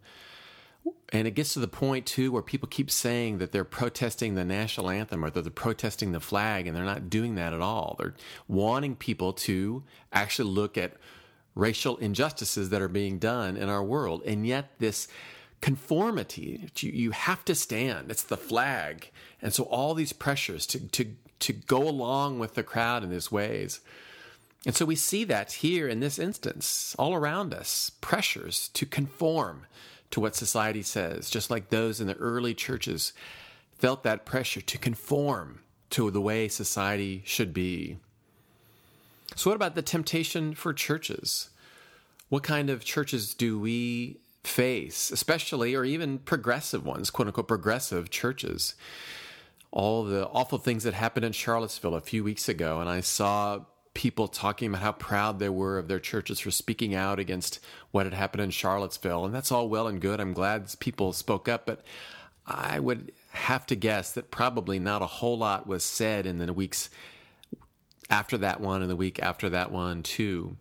And 1.14 1.26
it 1.26 1.32
gets 1.32 1.54
to 1.54 1.60
the 1.60 1.70
point, 1.70 2.06
too, 2.06 2.34
where 2.34 2.42
people 2.42 2.68
keep 2.68 2.92
saying 2.92 3.38
that 3.38 3.54
they're 3.54 3.64
protesting 3.64 4.36
the 4.36 4.44
national 4.44 4.90
anthem 4.90 5.24
or 5.24 5.30
that 5.30 5.42
they're 5.42 5.52
protesting 5.52 6.12
the 6.12 6.20
flag, 6.20 6.68
and 6.68 6.76
they're 6.76 6.84
not 6.84 7.10
doing 7.10 7.36
that 7.36 7.54
at 7.54 7.62
all. 7.62 7.96
They're 7.98 8.16
wanting 8.50 8.98
people 8.98 9.32
to 9.34 9.84
actually 10.12 10.52
look 10.52 10.78
at 10.78 10.94
racial 11.56 11.98
injustices 11.98 12.70
that 12.70 12.82
are 12.82 12.90
being 12.90 13.18
done 13.18 13.58
in 13.58 13.70
our 13.70 13.84
world. 13.84 14.22
And 14.26 14.46
yet, 14.46 14.72
this 14.80 15.08
conformity. 15.62 16.70
You, 16.78 16.92
you 16.92 17.12
have 17.12 17.44
to 17.46 17.56
stand. 17.56 18.12
It's 18.12 18.24
the 18.24 18.38
flag. 18.38 19.10
And 19.42 19.54
so 19.54 19.64
all 19.64 19.96
these 19.96 20.14
pressures 20.14 20.68
to, 20.68 20.80
to, 20.90 21.08
to 21.40 21.54
go 21.54 21.88
along 21.88 22.38
with 22.38 22.54
the 22.54 22.62
crowd 22.62 23.04
in 23.04 23.10
these 23.10 23.32
ways. 23.32 23.80
And 24.66 24.76
so 24.76 24.86
we 24.86 24.96
see 24.96 25.24
that 25.24 25.54
here 25.54 25.88
in 25.88 26.00
this 26.00 26.20
instance, 26.20 26.96
all 27.00 27.14
around 27.14 27.54
us, 27.54 27.92
pressures 28.02 28.70
to 28.70 28.86
conform 28.86 29.66
to 30.12 30.20
what 30.20 30.36
society 30.36 30.82
says, 30.84 31.30
just 31.30 31.50
like 31.50 31.70
those 31.70 32.00
in 32.00 32.08
the 32.08 32.18
early 32.18 32.54
churches 32.54 33.14
felt 33.78 34.04
that 34.04 34.26
pressure 34.26 34.62
to 34.62 34.78
conform 34.78 35.62
to 35.92 36.10
the 36.10 36.22
way 36.22 36.48
society 36.48 37.22
should 37.26 37.54
be. 37.54 37.98
So, 39.36 39.50
what 39.50 39.56
about 39.56 39.76
the 39.76 39.82
temptation 39.82 40.56
for 40.56 40.74
churches? 40.74 41.50
What 42.30 42.44
kind 42.44 42.70
of 42.70 42.84
churches 42.84 43.34
do 43.34 43.60
we 43.60 44.20
face, 44.44 45.12
especially 45.12 45.76
or 45.76 45.84
even 45.84 46.20
progressive 46.20 46.86
ones, 46.86 47.10
quote 47.10 47.28
unquote 47.28 47.48
progressive 47.48 48.10
churches? 48.10 48.76
All 49.72 50.04
the 50.06 50.28
awful 50.28 50.58
things 50.58 50.84
that 50.84 50.94
happened 50.94 51.26
in 51.26 51.34
Charlottesville 51.34 51.96
a 51.96 52.02
few 52.02 52.24
weeks 52.24 52.48
ago, 52.48 52.80
and 52.80 52.90
I 52.90 53.02
saw 53.02 53.66
people 53.94 54.28
talking 54.28 54.70
about 54.70 54.82
how 54.82 54.92
proud 54.94 55.40
they 55.40 55.50
were 55.50 55.78
of 55.78 55.88
their 55.88 56.00
churches 56.00 56.40
for 56.40 56.52
speaking 56.52 56.96
out 56.96 57.20
against 57.20 57.60
what 57.92 58.06
had 58.06 58.14
happened 58.14 58.44
in 58.44 58.52
Charlottesville. 58.52 59.26
And 59.26 59.34
that's 59.34 59.52
all 59.52 59.70
well 59.70 59.88
and 59.88 60.02
good. 60.02 60.20
I'm 60.20 60.34
glad 60.34 60.74
people 60.80 61.14
spoke 61.14 61.48
up, 61.48 61.66
but 61.66 61.84
I 62.46 62.80
would 62.80 63.14
have 63.32 63.66
to 63.68 63.76
guess 63.76 64.12
that 64.12 64.32
probably 64.32 64.80
not 64.80 65.02
a 65.02 65.08
whole 65.08 65.38
lot 65.38 65.66
was 65.66 65.84
said 65.84 66.26
in 66.26 66.38
the 66.38 66.54
weeks 66.54 66.90
after 68.10 68.38
that 68.38 68.62
one 68.62 68.82
and 68.82 68.90
the 68.90 68.96
week 68.96 69.20
after 69.20 69.50
that 69.50 69.72
one, 69.72 70.04
too. 70.04 70.58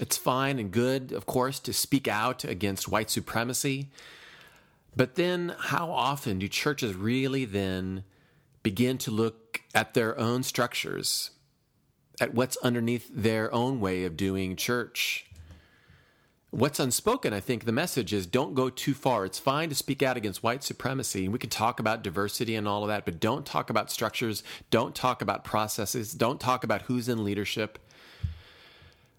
It's 0.00 0.16
fine 0.16 0.58
and 0.58 0.70
good, 0.70 1.12
of 1.12 1.26
course, 1.26 1.58
to 1.60 1.72
speak 1.72 2.08
out 2.08 2.44
against 2.44 2.88
white 2.88 3.10
supremacy. 3.10 3.90
But 4.96 5.14
then, 5.14 5.54
how 5.58 5.90
often 5.90 6.38
do 6.38 6.48
churches 6.48 6.94
really 6.94 7.44
then 7.44 8.04
begin 8.62 8.98
to 8.98 9.10
look 9.10 9.62
at 9.74 9.94
their 9.94 10.18
own 10.18 10.42
structures, 10.42 11.30
at 12.20 12.34
what's 12.34 12.56
underneath 12.58 13.10
their 13.12 13.52
own 13.52 13.80
way 13.80 14.04
of 14.04 14.16
doing 14.16 14.56
church? 14.56 15.26
What's 16.52 16.78
unspoken, 16.78 17.32
I 17.32 17.40
think, 17.40 17.64
the 17.64 17.72
message 17.72 18.12
is 18.12 18.26
don't 18.26 18.54
go 18.54 18.68
too 18.68 18.92
far. 18.92 19.24
It's 19.24 19.38
fine 19.38 19.70
to 19.70 19.74
speak 19.74 20.02
out 20.02 20.18
against 20.18 20.42
white 20.42 20.62
supremacy, 20.62 21.24
and 21.24 21.32
we 21.32 21.38
can 21.38 21.48
talk 21.48 21.80
about 21.80 22.02
diversity 22.02 22.54
and 22.56 22.68
all 22.68 22.82
of 22.82 22.88
that, 22.88 23.06
but 23.06 23.20
don't 23.20 23.46
talk 23.46 23.70
about 23.70 23.90
structures, 23.90 24.42
don't 24.70 24.94
talk 24.94 25.22
about 25.22 25.44
processes, 25.44 26.12
don't 26.12 26.38
talk 26.38 26.62
about 26.62 26.82
who's 26.82 27.08
in 27.08 27.24
leadership. 27.24 27.78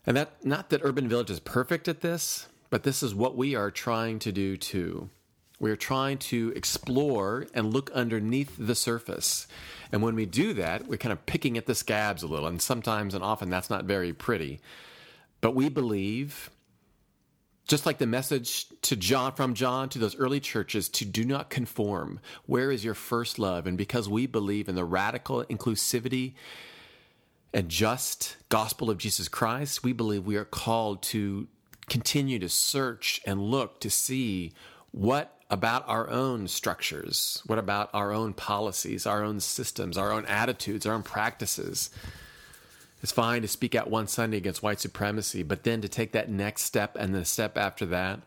And 0.05 0.15
that, 0.15 0.45
not 0.45 0.69
that 0.69 0.81
Urban 0.83 1.09
Village 1.09 1.31
is 1.31 1.39
perfect 1.39 1.87
at 1.87 2.01
this, 2.01 2.45
but 2.69 2.83
this 2.83 3.01
is 3.01 3.15
what 3.15 3.35
we 3.35 3.55
are 3.55 3.71
trying 3.71 4.19
to 4.19 4.31
do 4.31 4.55
too. 4.55 5.09
We 5.59 5.71
are 5.71 5.75
trying 5.75 6.19
to 6.19 6.53
explore 6.55 7.47
and 7.55 7.73
look 7.73 7.89
underneath 7.95 8.55
the 8.59 8.75
surface. 8.75 9.47
And 9.91 10.03
when 10.03 10.13
we 10.13 10.27
do 10.27 10.53
that, 10.53 10.85
we're 10.85 10.97
kind 10.97 11.11
of 11.11 11.25
picking 11.25 11.57
at 11.57 11.65
the 11.65 11.73
scabs 11.73 12.21
a 12.21 12.27
little, 12.27 12.45
and 12.45 12.61
sometimes 12.61 13.15
and 13.15 13.23
often 13.23 13.49
that's 13.49 13.71
not 13.71 13.85
very 13.85 14.13
pretty. 14.13 14.59
But 15.41 15.55
we 15.55 15.67
believe 15.67 16.51
just 17.67 17.85
like 17.85 17.97
the 17.97 18.07
message 18.07 18.67
to 18.81 18.95
John 18.95 19.33
from 19.33 19.53
John 19.53 19.89
to 19.89 19.99
those 19.99 20.15
early 20.17 20.39
churches 20.39 20.89
to 20.89 21.05
do 21.05 21.23
not 21.23 21.49
conform. 21.49 22.19
Where 22.45 22.71
is 22.71 22.83
your 22.83 22.93
first 22.93 23.39
love? 23.39 23.65
And 23.65 23.77
because 23.77 24.09
we 24.09 24.27
believe 24.27 24.67
in 24.67 24.75
the 24.75 24.85
radical 24.85 25.43
inclusivity 25.45 26.33
and 27.53 27.69
just 27.69 28.35
gospel 28.49 28.89
of 28.89 28.97
Jesus 28.97 29.27
Christ, 29.27 29.83
we 29.83 29.93
believe 29.93 30.25
we 30.25 30.35
are 30.35 30.45
called 30.45 31.01
to 31.03 31.47
continue 31.89 32.39
to 32.39 32.49
search 32.49 33.21
and 33.25 33.41
look 33.41 33.79
to 33.81 33.89
see 33.89 34.53
what 34.91 35.37
about 35.49 35.87
our 35.87 36.09
own 36.09 36.47
structures, 36.47 37.41
what 37.45 37.59
about 37.59 37.89
our 37.93 38.11
own 38.11 38.33
policies, 38.33 39.05
our 39.05 39.23
own 39.23 39.39
systems, 39.39 39.97
our 39.97 40.11
own 40.11 40.25
attitudes, 40.25 40.85
our 40.85 40.95
own 40.95 41.03
practices 41.03 41.89
it's 43.03 43.11
fine 43.11 43.41
to 43.41 43.49
speak 43.49 43.75
out 43.75 43.89
one 43.89 44.07
Sunday 44.07 44.37
against 44.37 44.63
white 44.63 44.79
supremacy, 44.79 45.43
but 45.43 45.63
then 45.63 45.81
to 45.81 45.89
take 45.89 46.13
that 46.13 46.29
next 46.29 46.61
step 46.61 46.95
and 46.95 47.13
the 47.13 47.25
step 47.25 47.57
after 47.57 47.85
that. 47.87 48.21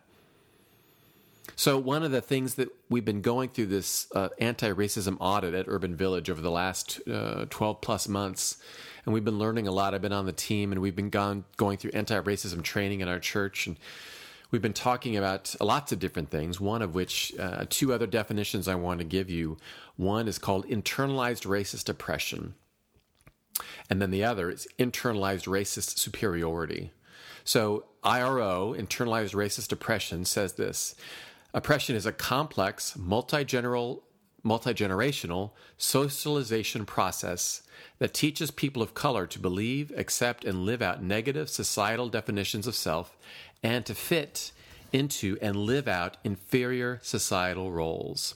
So, 1.55 1.79
one 1.79 2.03
of 2.03 2.11
the 2.11 2.21
things 2.21 2.57
that 2.57 2.69
we've 2.91 3.05
been 3.05 3.23
going 3.23 3.49
through 3.49 3.67
this 3.67 4.07
uh, 4.15 4.29
anti 4.39 4.71
racism 4.71 5.17
audit 5.19 5.55
at 5.55 5.65
Urban 5.67 5.97
Village 5.97 6.29
over 6.29 6.43
the 6.43 6.51
last 6.51 7.01
uh, 7.09 7.47
12 7.49 7.81
plus 7.81 8.07
months, 8.07 8.59
and 9.07 9.15
we've 9.15 9.25
been 9.25 9.39
learning 9.39 9.67
a 9.67 9.73
lot. 9.73 9.95
I've 9.95 10.03
been 10.03 10.13
on 10.13 10.27
the 10.27 10.33
team 10.33 10.73
and 10.73 10.83
we've 10.83 10.97
been 10.97 11.09
gone, 11.09 11.45
going 11.57 11.79
through 11.79 11.93
anti 11.95 12.21
racism 12.21 12.63
training 12.63 13.01
in 13.01 13.09
our 13.09 13.21
church. 13.21 13.67
And 13.67 13.79
we've 14.51 14.61
been 14.61 14.75
talking 14.75 15.17
about 15.17 15.55
lots 15.59 15.91
of 15.91 15.99
different 15.99 16.31
things, 16.31 16.61
one 16.61 16.83
of 16.83 16.95
which, 16.95 17.33
uh, 17.39 17.65
two 17.71 17.95
other 17.95 18.07
definitions 18.07 18.69
I 18.69 18.75
want 18.75 18.99
to 18.99 19.07
give 19.07 19.31
you. 19.31 19.57
One 19.97 20.29
is 20.29 20.39
called 20.39 20.67
internalized 20.69 21.47
racist 21.47 21.89
oppression. 21.89 22.57
And 23.89 24.01
then 24.03 24.11
the 24.11 24.25
other 24.25 24.51
is 24.51 24.67
internalized 24.79 25.47
racist 25.47 25.99
superiority. 25.99 26.91
So, 27.45 27.85
IRO, 28.03 28.75
internalized 28.77 29.35
racist 29.35 29.73
oppression, 29.73 30.25
says 30.25 30.55
this 30.55 30.95
oppression 31.55 31.97
is 31.97 32.07
a 32.07 32.13
complex, 32.13 32.97
multi 32.97 33.45
generational 33.45 34.01
socialization 35.79 36.85
process 36.87 37.63
that 37.99 38.15
teaches 38.15 38.51
people 38.51 38.83
of 38.83 38.95
color 38.95 39.27
to 39.27 39.39
believe, 39.39 39.93
accept, 39.97 40.45
and 40.45 40.65
live 40.65 40.83
out 40.83 41.03
negative 41.03 41.49
societal 41.49 42.09
definitions 42.09 42.67
of 42.67 42.75
self 42.75 43.17
and 43.63 43.87
to 43.87 43.95
fit 43.95 44.53
into 44.93 45.39
and 45.41 45.57
live 45.57 45.89
out 45.89 46.17
inferior 46.25 47.01
societal 47.03 47.73
roles. 47.73 48.35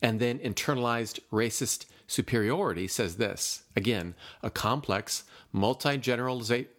And 0.00 0.20
then 0.20 0.38
internalized 0.38 1.20
racist 1.32 1.86
superiority 2.12 2.86
says 2.86 3.16
this 3.16 3.64
again, 3.74 4.14
a 4.42 4.50
complex, 4.50 5.24
multi 5.52 5.98
generational 5.98 6.76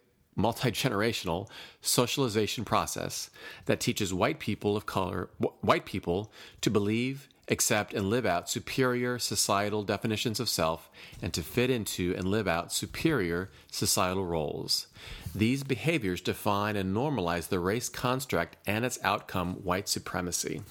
socialization 1.80 2.64
process 2.64 3.30
that 3.66 3.80
teaches 3.80 4.14
white 4.14 4.38
people 4.38 4.76
of 4.76 4.86
color, 4.86 5.28
white 5.60 5.84
people 5.84 6.32
to 6.60 6.70
believe, 6.70 7.28
accept, 7.48 7.92
and 7.92 8.08
live 8.08 8.24
out 8.24 8.48
superior 8.48 9.18
societal 9.18 9.82
definitions 9.82 10.40
of 10.40 10.48
self 10.48 10.88
and 11.20 11.32
to 11.34 11.42
fit 11.42 11.70
into 11.70 12.14
and 12.16 12.28
live 12.28 12.48
out 12.48 12.72
superior 12.72 13.50
societal 13.70 14.24
roles. 14.24 14.86
These 15.34 15.64
behaviors 15.64 16.20
define 16.20 16.76
and 16.76 16.94
normalize 16.94 17.48
the 17.48 17.58
race 17.58 17.88
construct 17.88 18.56
and 18.66 18.84
its 18.84 18.98
outcome, 19.02 19.54
white 19.64 19.88
supremacy. 19.88 20.62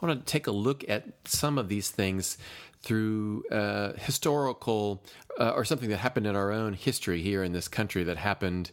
I 0.00 0.06
want 0.06 0.24
to 0.24 0.30
take 0.30 0.46
a 0.46 0.52
look 0.52 0.88
at 0.88 1.04
some 1.24 1.58
of 1.58 1.68
these 1.68 1.90
things 1.90 2.38
through 2.82 3.44
uh, 3.50 3.92
historical 3.94 5.02
uh, 5.38 5.50
or 5.50 5.64
something 5.64 5.88
that 5.90 5.98
happened 5.98 6.26
in 6.26 6.36
our 6.36 6.52
own 6.52 6.72
history 6.72 7.22
here 7.22 7.42
in 7.42 7.52
this 7.52 7.68
country 7.68 8.04
that 8.04 8.16
happened 8.16 8.70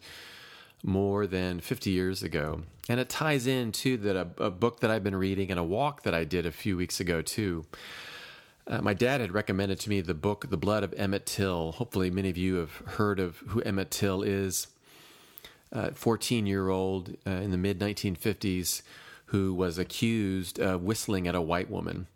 more 0.83 1.25
than 1.25 1.59
50 1.59 1.89
years 1.89 2.21
ago. 2.21 2.61
And 2.87 2.99
it 2.99 3.09
ties 3.09 3.47
in 3.47 3.57
into 3.57 3.97
that 3.97 4.15
a, 4.15 4.43
a 4.43 4.51
book 4.51 4.81
that 4.81 4.91
I've 4.91 5.03
been 5.03 5.15
reading 5.15 5.49
and 5.49 5.59
a 5.59 5.63
walk 5.63 6.03
that 6.03 6.13
I 6.13 6.23
did 6.23 6.45
a 6.45 6.51
few 6.51 6.77
weeks 6.77 6.99
ago 6.99 7.21
too. 7.21 7.65
Uh, 8.67 8.81
my 8.81 8.93
dad 8.93 9.21
had 9.21 9.31
recommended 9.31 9.79
to 9.81 9.89
me 9.89 10.01
the 10.01 10.13
book 10.13 10.49
The 10.49 10.57
Blood 10.57 10.83
of 10.83 10.93
Emmett 10.97 11.25
Till. 11.25 11.73
Hopefully, 11.73 12.09
many 12.09 12.29
of 12.29 12.37
you 12.37 12.55
have 12.55 12.71
heard 12.85 13.19
of 13.19 13.37
who 13.47 13.61
Emmett 13.61 13.91
Till 13.91 14.23
is. 14.23 14.67
14 15.93 16.45
year 16.45 16.69
old 16.69 17.17
uh, 17.27 17.31
in 17.31 17.51
the 17.51 17.57
mid 17.57 17.79
1950s 17.79 18.81
who 19.27 19.53
was 19.53 19.77
accused 19.77 20.59
of 20.59 20.83
whistling 20.83 21.27
at 21.27 21.35
a 21.35 21.41
white 21.41 21.69
woman. 21.69 22.07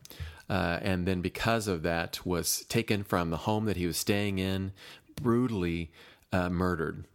Uh, 0.49 0.79
and 0.81 1.05
then 1.05 1.21
because 1.21 1.67
of 1.67 1.83
that 1.83 2.25
was 2.25 2.65
taken 2.65 3.03
from 3.03 3.29
the 3.29 3.37
home 3.37 3.65
that 3.65 3.77
he 3.77 3.85
was 3.85 3.97
staying 3.97 4.39
in 4.39 4.71
brutally 5.21 5.91
uh, 6.31 6.49
murdered. 6.49 7.05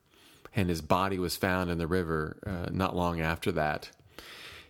And 0.54 0.68
his 0.68 0.80
body 0.80 1.18
was 1.18 1.36
found 1.36 1.70
in 1.70 1.78
the 1.78 1.86
river 1.86 2.36
uh, 2.46 2.70
not 2.70 2.94
long 2.94 3.20
after 3.20 3.50
that. 3.52 3.90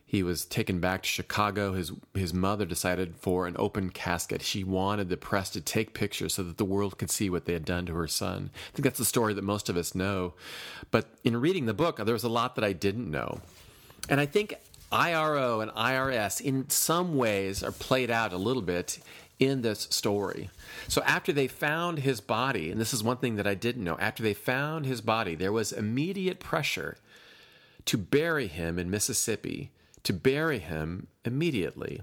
He 0.07 0.23
was 0.23 0.45
taken 0.45 0.79
back 0.79 1.03
to 1.03 1.09
chicago. 1.09 1.73
His 1.73 1.91
his 2.15 2.33
mother 2.33 2.65
decided 2.65 3.17
for 3.17 3.49
an 3.49 3.57
open 3.59 3.91
casket. 3.91 4.43
She 4.43 4.63
wanted 4.63 5.09
the 5.09 5.17
press 5.17 5.51
to 5.51 5.61
take 5.61 5.93
pictures 5.93 6.35
so 6.35 6.45
that 6.45 6.57
the 6.57 6.65
world 6.65 6.99
could 6.99 7.11
see 7.11 7.29
what 7.29 7.47
they 7.47 7.53
had 7.53 7.65
done 7.65 7.85
to 7.87 7.95
her 7.95 8.07
son. 8.07 8.51
I 8.55 8.77
think 8.77 8.85
that's 8.85 8.99
the 8.99 9.05
story 9.05 9.35
that 9.35 9.43
most 9.43 9.69
of 9.69 9.77
us 9.77 9.95
know. 9.95 10.35
But 10.93 11.07
in 11.25 11.37
reading 11.41 11.67
the 11.67 11.75
book 11.75 11.97
there 11.97 12.15
was 12.15 12.23
a 12.23 12.29
lot 12.29 12.55
that 12.55 12.65
i 12.65 12.73
didn't 12.73 13.11
know. 13.11 13.41
And 14.09 14.21
i 14.21 14.27
think 14.27 14.55
IRO 14.95 15.61
and 15.61 15.73
IRS, 15.73 16.41
in 16.41 16.71
some 16.71 17.17
ways, 17.17 17.65
are 17.65 17.73
played 17.73 18.11
out 18.11 18.33
a 18.33 18.39
little 18.39 18.63
bit 18.63 19.01
in 19.41 19.63
this 19.63 19.89
story. 19.91 20.51
So 20.87 21.03
after 21.03 21.33
they 21.33 21.49
found 21.49 21.99
his 21.99 22.21
body, 22.21 22.71
and 22.71 22.81
this 22.81 22.95
is 22.95 23.03
one 23.03 23.17
thing 23.17 23.35
that 23.35 23.47
I 23.47 23.55
didn't 23.55 23.83
know, 23.83 23.99
after 23.99 24.23
they 24.23 24.35
found 24.35 24.87
his 24.87 25.01
body, 25.01 25.35
there 25.35 25.53
was 25.53 25.73
immediate 25.73 26.39
pressure 26.39 26.97
to 27.87 27.99
bury 27.99 28.47
him 28.47 28.79
in 28.79 28.89
Mississippi, 28.89 29.73
to 30.05 30.13
bury 30.13 30.61
him 30.61 31.09
immediately. 31.25 32.03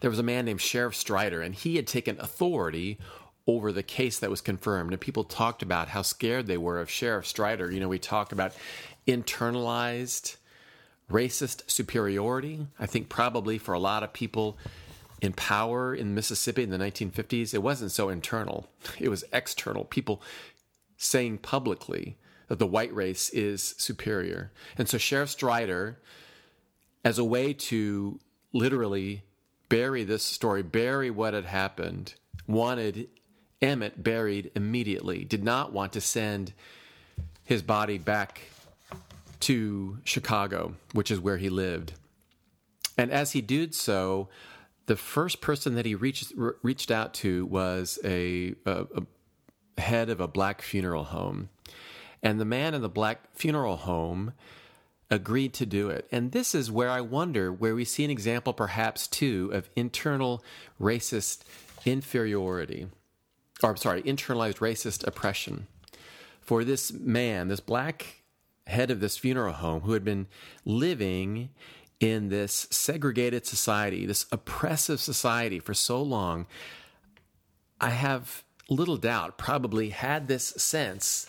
There 0.00 0.10
was 0.10 0.18
a 0.18 0.24
man 0.24 0.46
named 0.46 0.62
Sheriff 0.62 0.96
Strider, 0.96 1.42
and 1.42 1.54
he 1.54 1.76
had 1.76 1.86
taken 1.86 2.18
authority 2.18 2.98
over 3.46 3.72
the 3.72 3.82
case 3.82 4.18
that 4.20 4.30
was 4.30 4.40
confirmed. 4.40 4.92
And 4.92 5.00
people 5.00 5.24
talked 5.24 5.62
about 5.62 5.88
how 5.88 6.00
scared 6.00 6.46
they 6.46 6.56
were 6.56 6.80
of 6.80 6.90
Sheriff 6.90 7.26
Strider. 7.26 7.70
You 7.70 7.80
know, 7.80 7.88
we 7.88 7.98
talked 7.98 8.32
about 8.32 8.54
internalized 9.06 10.36
racist 11.10 11.70
superiority. 11.70 12.66
I 12.78 12.86
think 12.86 13.08
probably 13.08 13.58
for 13.58 13.74
a 13.74 13.78
lot 13.78 14.02
of 14.02 14.12
people 14.12 14.56
in 15.20 15.32
power 15.32 15.94
in 15.94 16.14
Mississippi 16.14 16.62
in 16.62 16.70
the 16.70 16.78
1950s, 16.78 17.54
it 17.54 17.62
wasn't 17.62 17.92
so 17.92 18.08
internal, 18.08 18.68
it 18.98 19.08
was 19.08 19.24
external. 19.32 19.84
People 19.84 20.22
saying 20.96 21.38
publicly 21.38 22.16
that 22.48 22.58
the 22.58 22.66
white 22.66 22.94
race 22.94 23.30
is 23.30 23.74
superior. 23.78 24.52
And 24.76 24.88
so 24.88 24.98
Sheriff 24.98 25.30
Strider, 25.30 25.98
as 27.04 27.18
a 27.18 27.24
way 27.24 27.52
to 27.52 28.20
literally 28.52 29.22
bury 29.68 30.04
this 30.04 30.22
story, 30.22 30.62
bury 30.62 31.10
what 31.10 31.34
had 31.34 31.46
happened, 31.46 32.14
wanted 32.46 33.08
Emmett 33.62 34.02
buried 34.02 34.50
immediately, 34.54 35.24
did 35.24 35.42
not 35.42 35.72
want 35.72 35.92
to 35.94 36.00
send 36.00 36.52
his 37.44 37.62
body 37.62 37.98
back 37.98 38.42
to 39.44 39.98
Chicago, 40.04 40.74
which 40.92 41.10
is 41.10 41.20
where 41.20 41.36
he 41.36 41.50
lived. 41.50 41.92
And 42.96 43.10
as 43.10 43.32
he 43.32 43.42
did 43.42 43.74
so, 43.74 44.28
the 44.86 44.96
first 44.96 45.40
person 45.40 45.74
that 45.74 45.84
he 45.84 45.94
reached 45.94 46.32
reached 46.62 46.90
out 46.90 47.12
to 47.14 47.44
was 47.46 47.98
a, 48.04 48.54
a, 48.64 48.86
a 49.76 49.80
head 49.80 50.08
of 50.08 50.20
a 50.20 50.28
black 50.28 50.62
funeral 50.62 51.04
home, 51.04 51.50
and 52.22 52.40
the 52.40 52.44
man 52.46 52.72
in 52.72 52.80
the 52.80 52.88
black 52.88 53.34
funeral 53.34 53.76
home 53.76 54.32
agreed 55.10 55.52
to 55.54 55.66
do 55.66 55.90
it. 55.90 56.08
And 56.10 56.32
this 56.32 56.54
is 56.54 56.70
where 56.70 56.90
I 56.90 57.02
wonder 57.02 57.52
where 57.52 57.74
we 57.74 57.84
see 57.84 58.04
an 58.04 58.10
example, 58.10 58.54
perhaps 58.54 59.06
too, 59.06 59.50
of 59.52 59.68
internal 59.76 60.42
racist 60.80 61.42
inferiority, 61.84 62.86
or 63.62 63.70
I'm 63.70 63.76
sorry, 63.76 64.02
internalized 64.02 64.58
racist 64.58 65.06
oppression. 65.06 65.66
For 66.40 66.64
this 66.64 66.92
man, 66.92 67.48
this 67.48 67.60
black 67.60 68.23
head 68.66 68.90
of 68.90 69.00
this 69.00 69.16
funeral 69.16 69.54
home, 69.54 69.82
who 69.82 69.92
had 69.92 70.04
been 70.04 70.26
living 70.64 71.50
in 72.00 72.28
this 72.28 72.66
segregated 72.70 73.46
society, 73.46 74.06
this 74.06 74.26
oppressive 74.32 75.00
society 75.00 75.58
for 75.58 75.74
so 75.74 76.02
long, 76.02 76.46
I 77.80 77.90
have 77.90 78.44
little 78.68 78.96
doubt 78.96 79.38
probably 79.38 79.90
had 79.90 80.26
this 80.26 80.46
sense 80.56 81.28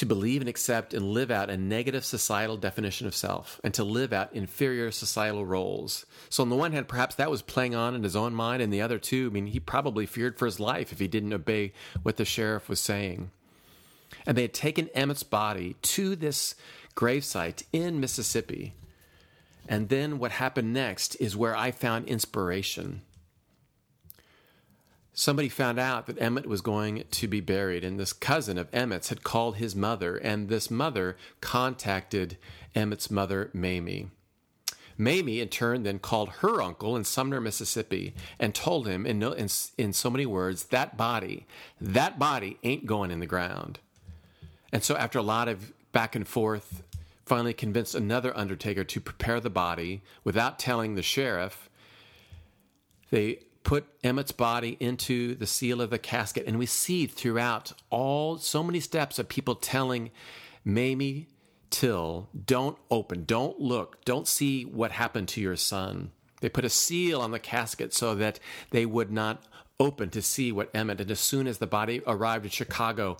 to 0.00 0.06
believe 0.06 0.40
and 0.40 0.48
accept 0.48 0.94
and 0.94 1.12
live 1.12 1.30
out 1.30 1.50
a 1.50 1.56
negative 1.56 2.04
societal 2.04 2.56
definition 2.56 3.06
of 3.06 3.14
self 3.14 3.60
and 3.62 3.74
to 3.74 3.84
live 3.84 4.12
out 4.12 4.32
inferior 4.32 4.90
societal 4.90 5.44
roles. 5.44 6.06
So, 6.30 6.42
on 6.42 6.48
the 6.48 6.56
one 6.56 6.72
hand, 6.72 6.88
perhaps 6.88 7.16
that 7.16 7.30
was 7.30 7.42
playing 7.42 7.74
on 7.74 7.94
in 7.94 8.02
his 8.02 8.16
own 8.16 8.34
mind, 8.34 8.62
and 8.62 8.72
the 8.72 8.80
other, 8.80 8.98
too, 8.98 9.28
I 9.30 9.34
mean, 9.34 9.46
he 9.46 9.60
probably 9.60 10.06
feared 10.06 10.38
for 10.38 10.46
his 10.46 10.58
life 10.60 10.92
if 10.92 11.00
he 11.00 11.08
didn't 11.08 11.34
obey 11.34 11.72
what 12.02 12.16
the 12.16 12.24
sheriff 12.24 12.68
was 12.68 12.80
saying. 12.80 13.30
And 14.26 14.36
they 14.36 14.42
had 14.42 14.54
taken 14.54 14.88
Emmett's 14.94 15.22
body 15.22 15.76
to 15.82 16.16
this 16.16 16.54
gravesite 16.94 17.62
in 17.72 18.00
Mississippi. 18.00 18.74
And 19.68 19.88
then 19.88 20.18
what 20.18 20.32
happened 20.32 20.72
next 20.72 21.14
is 21.16 21.36
where 21.36 21.56
I 21.56 21.70
found 21.70 22.06
inspiration. 22.06 23.02
Somebody 25.12 25.48
found 25.48 25.78
out 25.78 26.06
that 26.06 26.20
Emmett 26.20 26.46
was 26.46 26.60
going 26.60 27.04
to 27.10 27.28
be 27.28 27.40
buried, 27.40 27.84
and 27.84 27.98
this 27.98 28.12
cousin 28.12 28.56
of 28.56 28.68
Emmett's 28.72 29.10
had 29.10 29.22
called 29.22 29.56
his 29.56 29.76
mother, 29.76 30.16
and 30.16 30.48
this 30.48 30.70
mother 30.70 31.16
contacted 31.40 32.36
Emmett's 32.74 33.10
mother, 33.10 33.50
Mamie. 33.52 34.08
Mamie, 34.96 35.40
in 35.40 35.48
turn, 35.48 35.82
then 35.82 35.98
called 35.98 36.28
her 36.40 36.60
uncle 36.62 36.96
in 36.96 37.04
Sumner, 37.04 37.40
Mississippi, 37.40 38.14
and 38.38 38.54
told 38.54 38.86
him 38.86 39.04
in, 39.06 39.18
no, 39.18 39.32
in, 39.32 39.48
in 39.76 39.92
so 39.92 40.10
many 40.10 40.26
words, 40.26 40.64
that 40.66 40.96
body, 40.96 41.46
that 41.80 42.18
body 42.18 42.58
ain't 42.62 42.86
going 42.86 43.10
in 43.10 43.20
the 43.20 43.26
ground. 43.26 43.78
And 44.72 44.82
so, 44.82 44.96
after 44.96 45.18
a 45.18 45.22
lot 45.22 45.48
of 45.48 45.72
back 45.92 46.14
and 46.14 46.26
forth, 46.26 46.82
finally 47.24 47.54
convinced 47.54 47.94
another 47.94 48.36
undertaker 48.36 48.84
to 48.84 49.00
prepare 49.00 49.40
the 49.40 49.50
body 49.50 50.02
without 50.24 50.58
telling 50.58 50.94
the 50.94 51.02
sheriff. 51.02 51.68
They 53.10 53.40
put 53.62 53.86
Emmett's 54.02 54.32
body 54.32 54.76
into 54.80 55.34
the 55.34 55.46
seal 55.46 55.80
of 55.80 55.90
the 55.90 55.98
casket, 55.98 56.46
and 56.46 56.58
we 56.58 56.66
see 56.66 57.06
throughout 57.06 57.72
all 57.90 58.38
so 58.38 58.62
many 58.62 58.80
steps 58.80 59.18
of 59.18 59.28
people 59.28 59.54
telling 59.54 60.10
Mamie 60.64 61.28
Till, 61.70 62.28
don't 62.46 62.76
open, 62.90 63.24
don't 63.24 63.60
look, 63.60 64.04
don't 64.04 64.26
see 64.26 64.64
what 64.64 64.90
happened 64.90 65.28
to 65.28 65.40
your 65.40 65.54
son. 65.54 66.10
They 66.40 66.48
put 66.48 66.64
a 66.64 66.68
seal 66.68 67.20
on 67.20 67.30
the 67.30 67.38
casket 67.38 67.94
so 67.94 68.16
that 68.16 68.40
they 68.70 68.84
would 68.84 69.12
not 69.12 69.44
open 69.78 70.10
to 70.10 70.20
see 70.20 70.50
what 70.50 70.70
Emmett. 70.74 71.00
And 71.00 71.10
as 71.10 71.20
soon 71.20 71.46
as 71.46 71.58
the 71.58 71.68
body 71.68 72.02
arrived 72.06 72.44
in 72.44 72.50
Chicago, 72.50 73.18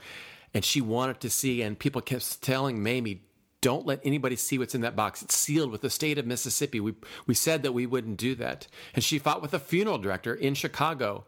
and 0.54 0.64
she 0.64 0.80
wanted 0.80 1.20
to 1.20 1.30
see, 1.30 1.62
and 1.62 1.78
people 1.78 2.00
kept 2.00 2.42
telling 2.42 2.82
Mamie, 2.82 3.22
don't 3.60 3.86
let 3.86 4.00
anybody 4.04 4.36
see 4.36 4.58
what's 4.58 4.74
in 4.74 4.80
that 4.80 4.96
box. 4.96 5.22
It's 5.22 5.36
sealed 5.36 5.70
with 5.70 5.82
the 5.82 5.90
state 5.90 6.18
of 6.18 6.26
Mississippi. 6.26 6.80
We, 6.80 6.94
we 7.26 7.34
said 7.34 7.62
that 7.62 7.72
we 7.72 7.86
wouldn't 7.86 8.16
do 8.16 8.34
that. 8.36 8.66
And 8.94 9.04
she 9.04 9.18
fought 9.18 9.42
with 9.42 9.52
a 9.52 9.58
funeral 9.58 9.98
director 9.98 10.34
in 10.34 10.54
Chicago. 10.54 11.24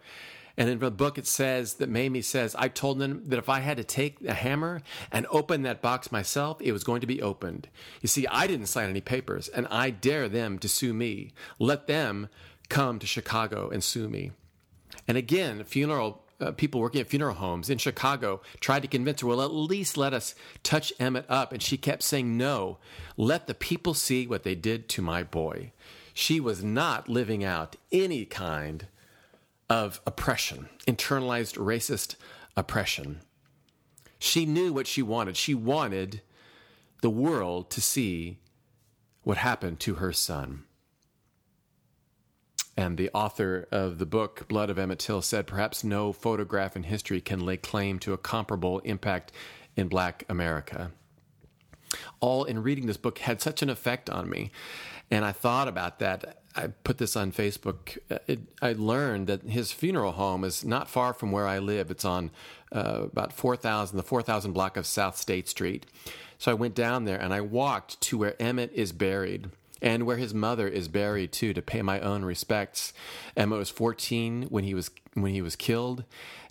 And 0.57 0.69
in 0.69 0.79
the 0.79 0.91
book, 0.91 1.19
it 1.19 1.27
says 1.27 1.75
that 1.75 1.89
Mamie 1.89 2.23
says, 2.23 2.55
I 2.59 2.69
told 2.69 2.99
them 2.99 3.23
that 3.27 3.39
if 3.39 3.49
I 3.49 3.61
had 3.61 3.77
to 3.79 3.85
take 3.85 4.23
a 4.23 4.35
hammer 4.35 4.83
and 5.11 5.27
open 5.31 5.63
that 5.63 5.83
box 5.83 6.13
myself, 6.13 6.61
it 6.61 6.73
was 6.73 6.85
going 6.85 7.01
to 7.03 7.07
be 7.07 7.23
opened. 7.23 7.69
You 8.01 8.09
see, 8.09 8.27
I 8.27 8.47
didn't 8.47 8.67
sign 8.67 8.91
any 8.91 9.01
papers, 9.01 9.49
and 9.49 9.67
I 9.69 9.91
dare 9.91 10.29
them 10.29 10.59
to 10.61 10.69
sue 10.69 10.93
me. 10.93 11.33
Let 11.59 11.87
them 11.87 12.29
come 12.69 12.99
to 12.99 13.07
Chicago 13.07 13.71
and 13.71 13.83
sue 13.83 14.09
me. 14.09 14.33
And 15.09 15.17
again, 15.17 15.65
funeral 15.65 16.22
uh, 16.43 16.53
people 16.53 16.81
working 16.81 17.01
at 17.01 17.09
funeral 17.09 17.35
homes 17.35 17.71
in 17.71 17.79
Chicago 17.79 18.41
tried 18.61 18.83
to 18.83 18.89
convince 18.89 19.21
her, 19.21 19.27
well, 19.27 19.43
at 19.43 19.53
least 19.53 19.97
let 19.97 20.13
us 20.13 20.35
touch 20.63 20.93
Emmett 20.99 21.27
up. 21.29 21.53
And 21.53 21.63
she 21.63 21.77
kept 21.77 22.03
saying, 22.03 22.37
no, 22.37 22.79
let 23.17 23.47
the 23.47 23.55
people 23.55 23.95
see 23.95 24.27
what 24.27 24.43
they 24.43 24.55
did 24.55 24.89
to 24.91 25.03
my 25.03 25.23
boy. 25.23 25.73
She 26.13 26.41
was 26.41 26.63
not 26.63 27.09
living 27.09 27.43
out 27.45 27.77
any 27.91 28.25
kind 28.25 28.87
of 29.71 30.01
oppression, 30.07 30.69
internalized 30.87 31.57
racist 31.57 32.17
oppression. 32.57 33.21
She 34.19 34.45
knew 34.45 34.73
what 34.73 34.87
she 34.87 35.03
wanted. 35.03 35.37
She 35.37 35.55
wanted 35.55 36.21
the 37.01 37.11
world 37.11 37.71
to 37.71 37.81
see 37.81 38.39
what 39.23 39.39
happened 39.39 39.81
to 39.81 39.95
her 39.95 40.13
son. 40.13 40.65
And 42.77 42.97
the 42.97 43.11
author 43.13 43.69
of 43.71 43.99
the 43.99 44.07
book, 44.07 44.49
Blood 44.49 44.71
of 44.71 44.79
Emmett 44.79 44.99
Till, 44.99 45.21
said 45.21 45.47
perhaps 45.47 45.85
no 45.85 46.13
photograph 46.13 46.75
in 46.75 46.85
history 46.85 47.21
can 47.21 47.45
lay 47.45 47.57
claim 47.57 47.99
to 48.01 48.13
a 48.13 48.19
comparable 48.19 48.79
impact 48.81 49.31
in 49.77 49.89
black 49.89 50.25
America. 50.29 50.91
All 52.21 52.45
in 52.45 52.63
reading 52.63 52.87
this 52.87 52.97
book 52.97 53.19
had 53.19 53.43
such 53.43 53.61
an 53.61 53.69
effect 53.69 54.09
on 54.09 54.31
me. 54.31 54.51
And 55.11 55.25
I 55.27 55.33
thought 55.33 55.69
about 55.69 55.99
that. 55.99 56.39
I 56.57 56.69
put 56.69 56.97
this 56.97 57.17
on 57.17 57.33
Facebook. 57.33 57.99
It, 58.27 58.41
I 58.63 58.73
learned 58.73 59.27
that 59.27 59.43
his 59.43 59.73
funeral 59.73 60.13
home 60.13 60.43
is 60.45 60.65
not 60.65 60.89
far 60.89 61.13
from 61.13 61.33
where 61.33 61.47
I 61.47 61.59
live. 61.59 61.91
It's 61.91 62.05
on 62.05 62.31
uh, 62.73 63.03
about 63.05 63.35
4,000, 63.35 63.97
the 63.97 64.03
4,000 64.03 64.53
block 64.53 64.79
of 64.79 64.87
South 64.87 65.19
State 65.19 65.49
Street. 65.49 65.85
So 66.39 66.51
I 66.51 66.55
went 66.55 66.75
down 66.75 67.05
there 67.05 67.21
and 67.21 67.35
I 67.35 67.43
walked 67.43 68.01
to 68.03 68.19
where 68.19 68.41
Emmett 68.41 68.73
is 68.73 68.93
buried 68.93 69.51
and 69.83 70.07
where 70.07 70.17
his 70.17 70.33
mother 70.33 70.69
is 70.69 70.87
buried 70.87 71.33
too 71.33 71.53
to 71.53 71.61
pay 71.61 71.83
my 71.83 72.01
own 72.01 72.25
respects. 72.25 72.95
Emmett 73.37 73.59
was 73.59 73.69
14 73.69 74.45
when 74.45 74.65
he 74.65 74.73
was 74.73 74.91
when 75.15 75.33
he 75.33 75.43
was 75.43 75.57
killed, 75.57 76.05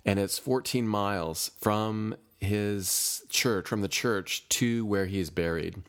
and 0.04 0.20
it's 0.20 0.38
14 0.38 0.86
miles 0.86 1.50
from 1.58 2.14
his 2.38 3.24
church, 3.28 3.66
from 3.66 3.80
the 3.80 3.88
church 3.88 4.48
to 4.50 4.84
where 4.84 5.06
he 5.06 5.18
is 5.18 5.30
buried. 5.30 5.82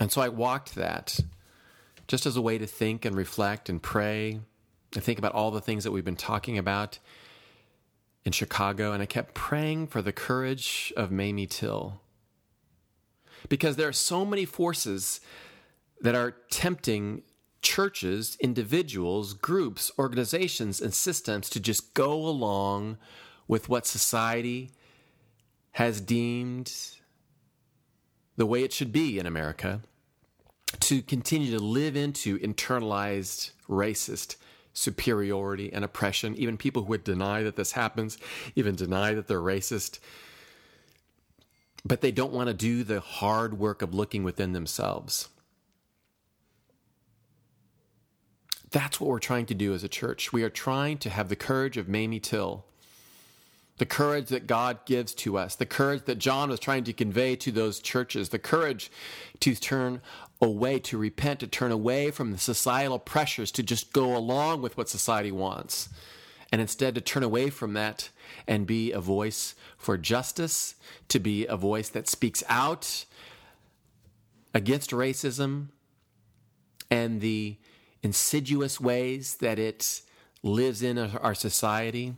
And 0.00 0.10
so 0.10 0.20
I 0.20 0.28
walked 0.28 0.74
that 0.74 1.20
just 2.08 2.26
as 2.26 2.36
a 2.36 2.42
way 2.42 2.58
to 2.58 2.66
think 2.66 3.04
and 3.04 3.14
reflect 3.14 3.68
and 3.68 3.80
pray 3.80 4.40
and 4.94 5.04
think 5.04 5.18
about 5.18 5.32
all 5.32 5.50
the 5.50 5.60
things 5.60 5.84
that 5.84 5.92
we've 5.92 6.04
been 6.04 6.16
talking 6.16 6.58
about 6.58 6.98
in 8.24 8.32
Chicago. 8.32 8.92
And 8.92 9.02
I 9.02 9.06
kept 9.06 9.34
praying 9.34 9.86
for 9.86 10.02
the 10.02 10.12
courage 10.12 10.92
of 10.96 11.12
Mamie 11.12 11.46
Till. 11.46 12.00
Because 13.48 13.76
there 13.76 13.88
are 13.88 13.92
so 13.92 14.24
many 14.24 14.44
forces 14.44 15.20
that 16.00 16.14
are 16.14 16.36
tempting 16.50 17.22
churches, 17.62 18.36
individuals, 18.40 19.34
groups, 19.34 19.90
organizations, 19.98 20.80
and 20.80 20.94
systems 20.94 21.50
to 21.50 21.60
just 21.60 21.94
go 21.94 22.12
along 22.12 22.96
with 23.46 23.68
what 23.68 23.86
society 23.86 24.70
has 25.72 26.00
deemed 26.00 26.72
the 28.36 28.46
way 28.46 28.62
it 28.62 28.72
should 28.72 28.92
be 28.92 29.18
in 29.18 29.26
America, 29.26 29.82
to 30.78 31.02
continue 31.02 31.50
to 31.50 31.62
live 31.62 31.96
into 31.96 32.38
internalized 32.38 33.50
racist 33.68 34.36
superiority 34.72 35.72
and 35.72 35.84
oppression. 35.84 36.34
Even 36.36 36.56
people 36.56 36.82
who 36.82 36.88
would 36.88 37.04
deny 37.04 37.42
that 37.42 37.56
this 37.56 37.72
happens, 37.72 38.16
even 38.54 38.74
deny 38.74 39.12
that 39.12 39.26
they're 39.26 39.40
racist, 39.40 39.98
but 41.84 42.00
they 42.00 42.12
don't 42.12 42.32
want 42.32 42.48
to 42.48 42.54
do 42.54 42.84
the 42.84 43.00
hard 43.00 43.58
work 43.58 43.82
of 43.82 43.92
looking 43.92 44.22
within 44.22 44.52
themselves. 44.52 45.28
That's 48.70 49.00
what 49.00 49.10
we're 49.10 49.18
trying 49.18 49.46
to 49.46 49.54
do 49.54 49.74
as 49.74 49.82
a 49.82 49.88
church. 49.88 50.32
We 50.32 50.42
are 50.42 50.50
trying 50.50 50.98
to 50.98 51.10
have 51.10 51.28
the 51.28 51.36
courage 51.36 51.76
of 51.76 51.88
Mamie 51.88 52.20
Till 52.20 52.64
the 53.80 53.86
courage 53.86 54.28
that 54.28 54.46
God 54.46 54.84
gives 54.84 55.14
to 55.14 55.38
us, 55.38 55.56
the 55.56 55.64
courage 55.64 56.02
that 56.04 56.18
John 56.18 56.50
was 56.50 56.60
trying 56.60 56.84
to 56.84 56.92
convey 56.92 57.34
to 57.36 57.50
those 57.50 57.80
churches, 57.80 58.28
the 58.28 58.38
courage 58.38 58.92
to 59.40 59.54
turn 59.54 60.02
away, 60.38 60.78
to 60.80 60.98
repent, 60.98 61.40
to 61.40 61.46
turn 61.46 61.72
away 61.72 62.10
from 62.10 62.30
the 62.30 62.36
societal 62.36 62.98
pressures, 62.98 63.50
to 63.52 63.62
just 63.62 63.94
go 63.94 64.14
along 64.14 64.60
with 64.60 64.76
what 64.76 64.90
society 64.90 65.32
wants, 65.32 65.88
and 66.52 66.60
instead 66.60 66.94
to 66.94 67.00
turn 67.00 67.22
away 67.22 67.48
from 67.48 67.72
that 67.72 68.10
and 68.46 68.66
be 68.66 68.92
a 68.92 69.00
voice 69.00 69.54
for 69.78 69.96
justice, 69.96 70.74
to 71.08 71.18
be 71.18 71.46
a 71.46 71.56
voice 71.56 71.88
that 71.88 72.06
speaks 72.06 72.44
out 72.50 73.06
against 74.52 74.90
racism 74.90 75.68
and 76.90 77.22
the 77.22 77.56
insidious 78.02 78.80
ways 78.80 79.36
that 79.36 79.58
it 79.58 80.02
lives 80.42 80.82
in 80.82 80.98
our 80.98 81.34
society 81.34 82.14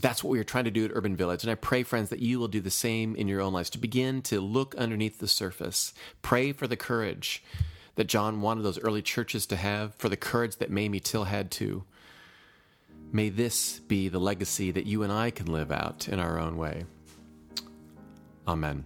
that's 0.00 0.22
what 0.22 0.30
we 0.30 0.38
are 0.38 0.44
trying 0.44 0.64
to 0.64 0.70
do 0.70 0.84
at 0.84 0.90
Urban 0.94 1.16
Village. 1.16 1.42
And 1.42 1.50
I 1.50 1.54
pray, 1.54 1.82
friends, 1.82 2.10
that 2.10 2.20
you 2.20 2.38
will 2.38 2.48
do 2.48 2.60
the 2.60 2.70
same 2.70 3.16
in 3.16 3.28
your 3.28 3.40
own 3.40 3.52
lives 3.52 3.70
to 3.70 3.78
begin 3.78 4.22
to 4.22 4.40
look 4.40 4.74
underneath 4.76 5.18
the 5.18 5.28
surface. 5.28 5.92
Pray 6.22 6.52
for 6.52 6.66
the 6.66 6.76
courage 6.76 7.42
that 7.96 8.06
John 8.06 8.40
wanted 8.40 8.62
those 8.62 8.78
early 8.78 9.02
churches 9.02 9.44
to 9.46 9.56
have, 9.56 9.94
for 9.96 10.08
the 10.08 10.16
courage 10.16 10.56
that 10.56 10.70
Mamie 10.70 11.00
Till 11.00 11.24
had 11.24 11.50
too. 11.50 11.84
May 13.10 13.28
this 13.28 13.80
be 13.80 14.08
the 14.08 14.20
legacy 14.20 14.70
that 14.70 14.86
you 14.86 15.02
and 15.02 15.12
I 15.12 15.30
can 15.30 15.46
live 15.46 15.72
out 15.72 16.08
in 16.08 16.20
our 16.20 16.38
own 16.38 16.56
way. 16.56 16.84
Amen. 18.46 18.84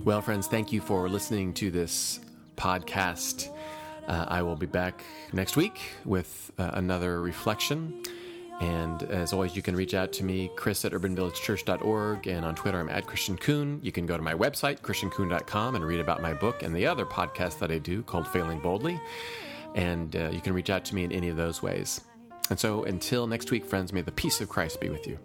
Well, 0.00 0.20
friends, 0.20 0.48
thank 0.48 0.72
you 0.72 0.80
for 0.80 1.08
listening 1.08 1.54
to 1.54 1.70
this 1.70 2.18
podcast. 2.56 3.48
Uh, 4.08 4.26
I 4.28 4.42
will 4.42 4.56
be 4.56 4.66
back 4.66 5.04
next 5.32 5.56
week 5.56 5.80
with 6.04 6.50
uh, 6.58 6.72
another 6.74 7.20
reflection. 7.20 8.02
And 8.60 9.04
as 9.04 9.32
always, 9.32 9.54
you 9.54 9.62
can 9.62 9.76
reach 9.76 9.94
out 9.94 10.12
to 10.14 10.24
me, 10.24 10.50
Chris 10.56 10.84
at 10.84 10.92
urbanvillagechurch.org, 10.92 12.26
and 12.26 12.44
on 12.44 12.54
Twitter, 12.54 12.80
I'm 12.80 12.88
at 12.88 13.06
Christian 13.06 13.36
Coon. 13.36 13.80
You 13.82 13.92
can 13.92 14.06
go 14.06 14.16
to 14.16 14.22
my 14.22 14.34
website, 14.34 14.80
christiancoon.com, 14.80 15.76
and 15.76 15.84
read 15.84 16.00
about 16.00 16.20
my 16.20 16.34
book 16.34 16.62
and 16.62 16.74
the 16.74 16.86
other 16.86 17.06
podcast 17.06 17.58
that 17.60 17.70
I 17.70 17.78
do 17.78 18.02
called 18.02 18.26
Failing 18.28 18.60
Boldly. 18.60 19.00
And 19.74 20.14
uh, 20.16 20.30
you 20.32 20.40
can 20.40 20.52
reach 20.52 20.70
out 20.70 20.84
to 20.86 20.94
me 20.94 21.04
in 21.04 21.12
any 21.12 21.28
of 21.28 21.36
those 21.36 21.62
ways. 21.62 22.00
And 22.50 22.58
so 22.58 22.84
until 22.84 23.26
next 23.26 23.50
week, 23.50 23.64
friends, 23.64 23.92
may 23.92 24.02
the 24.02 24.12
peace 24.12 24.40
of 24.40 24.48
Christ 24.48 24.80
be 24.80 24.88
with 24.88 25.06
you. 25.06 25.18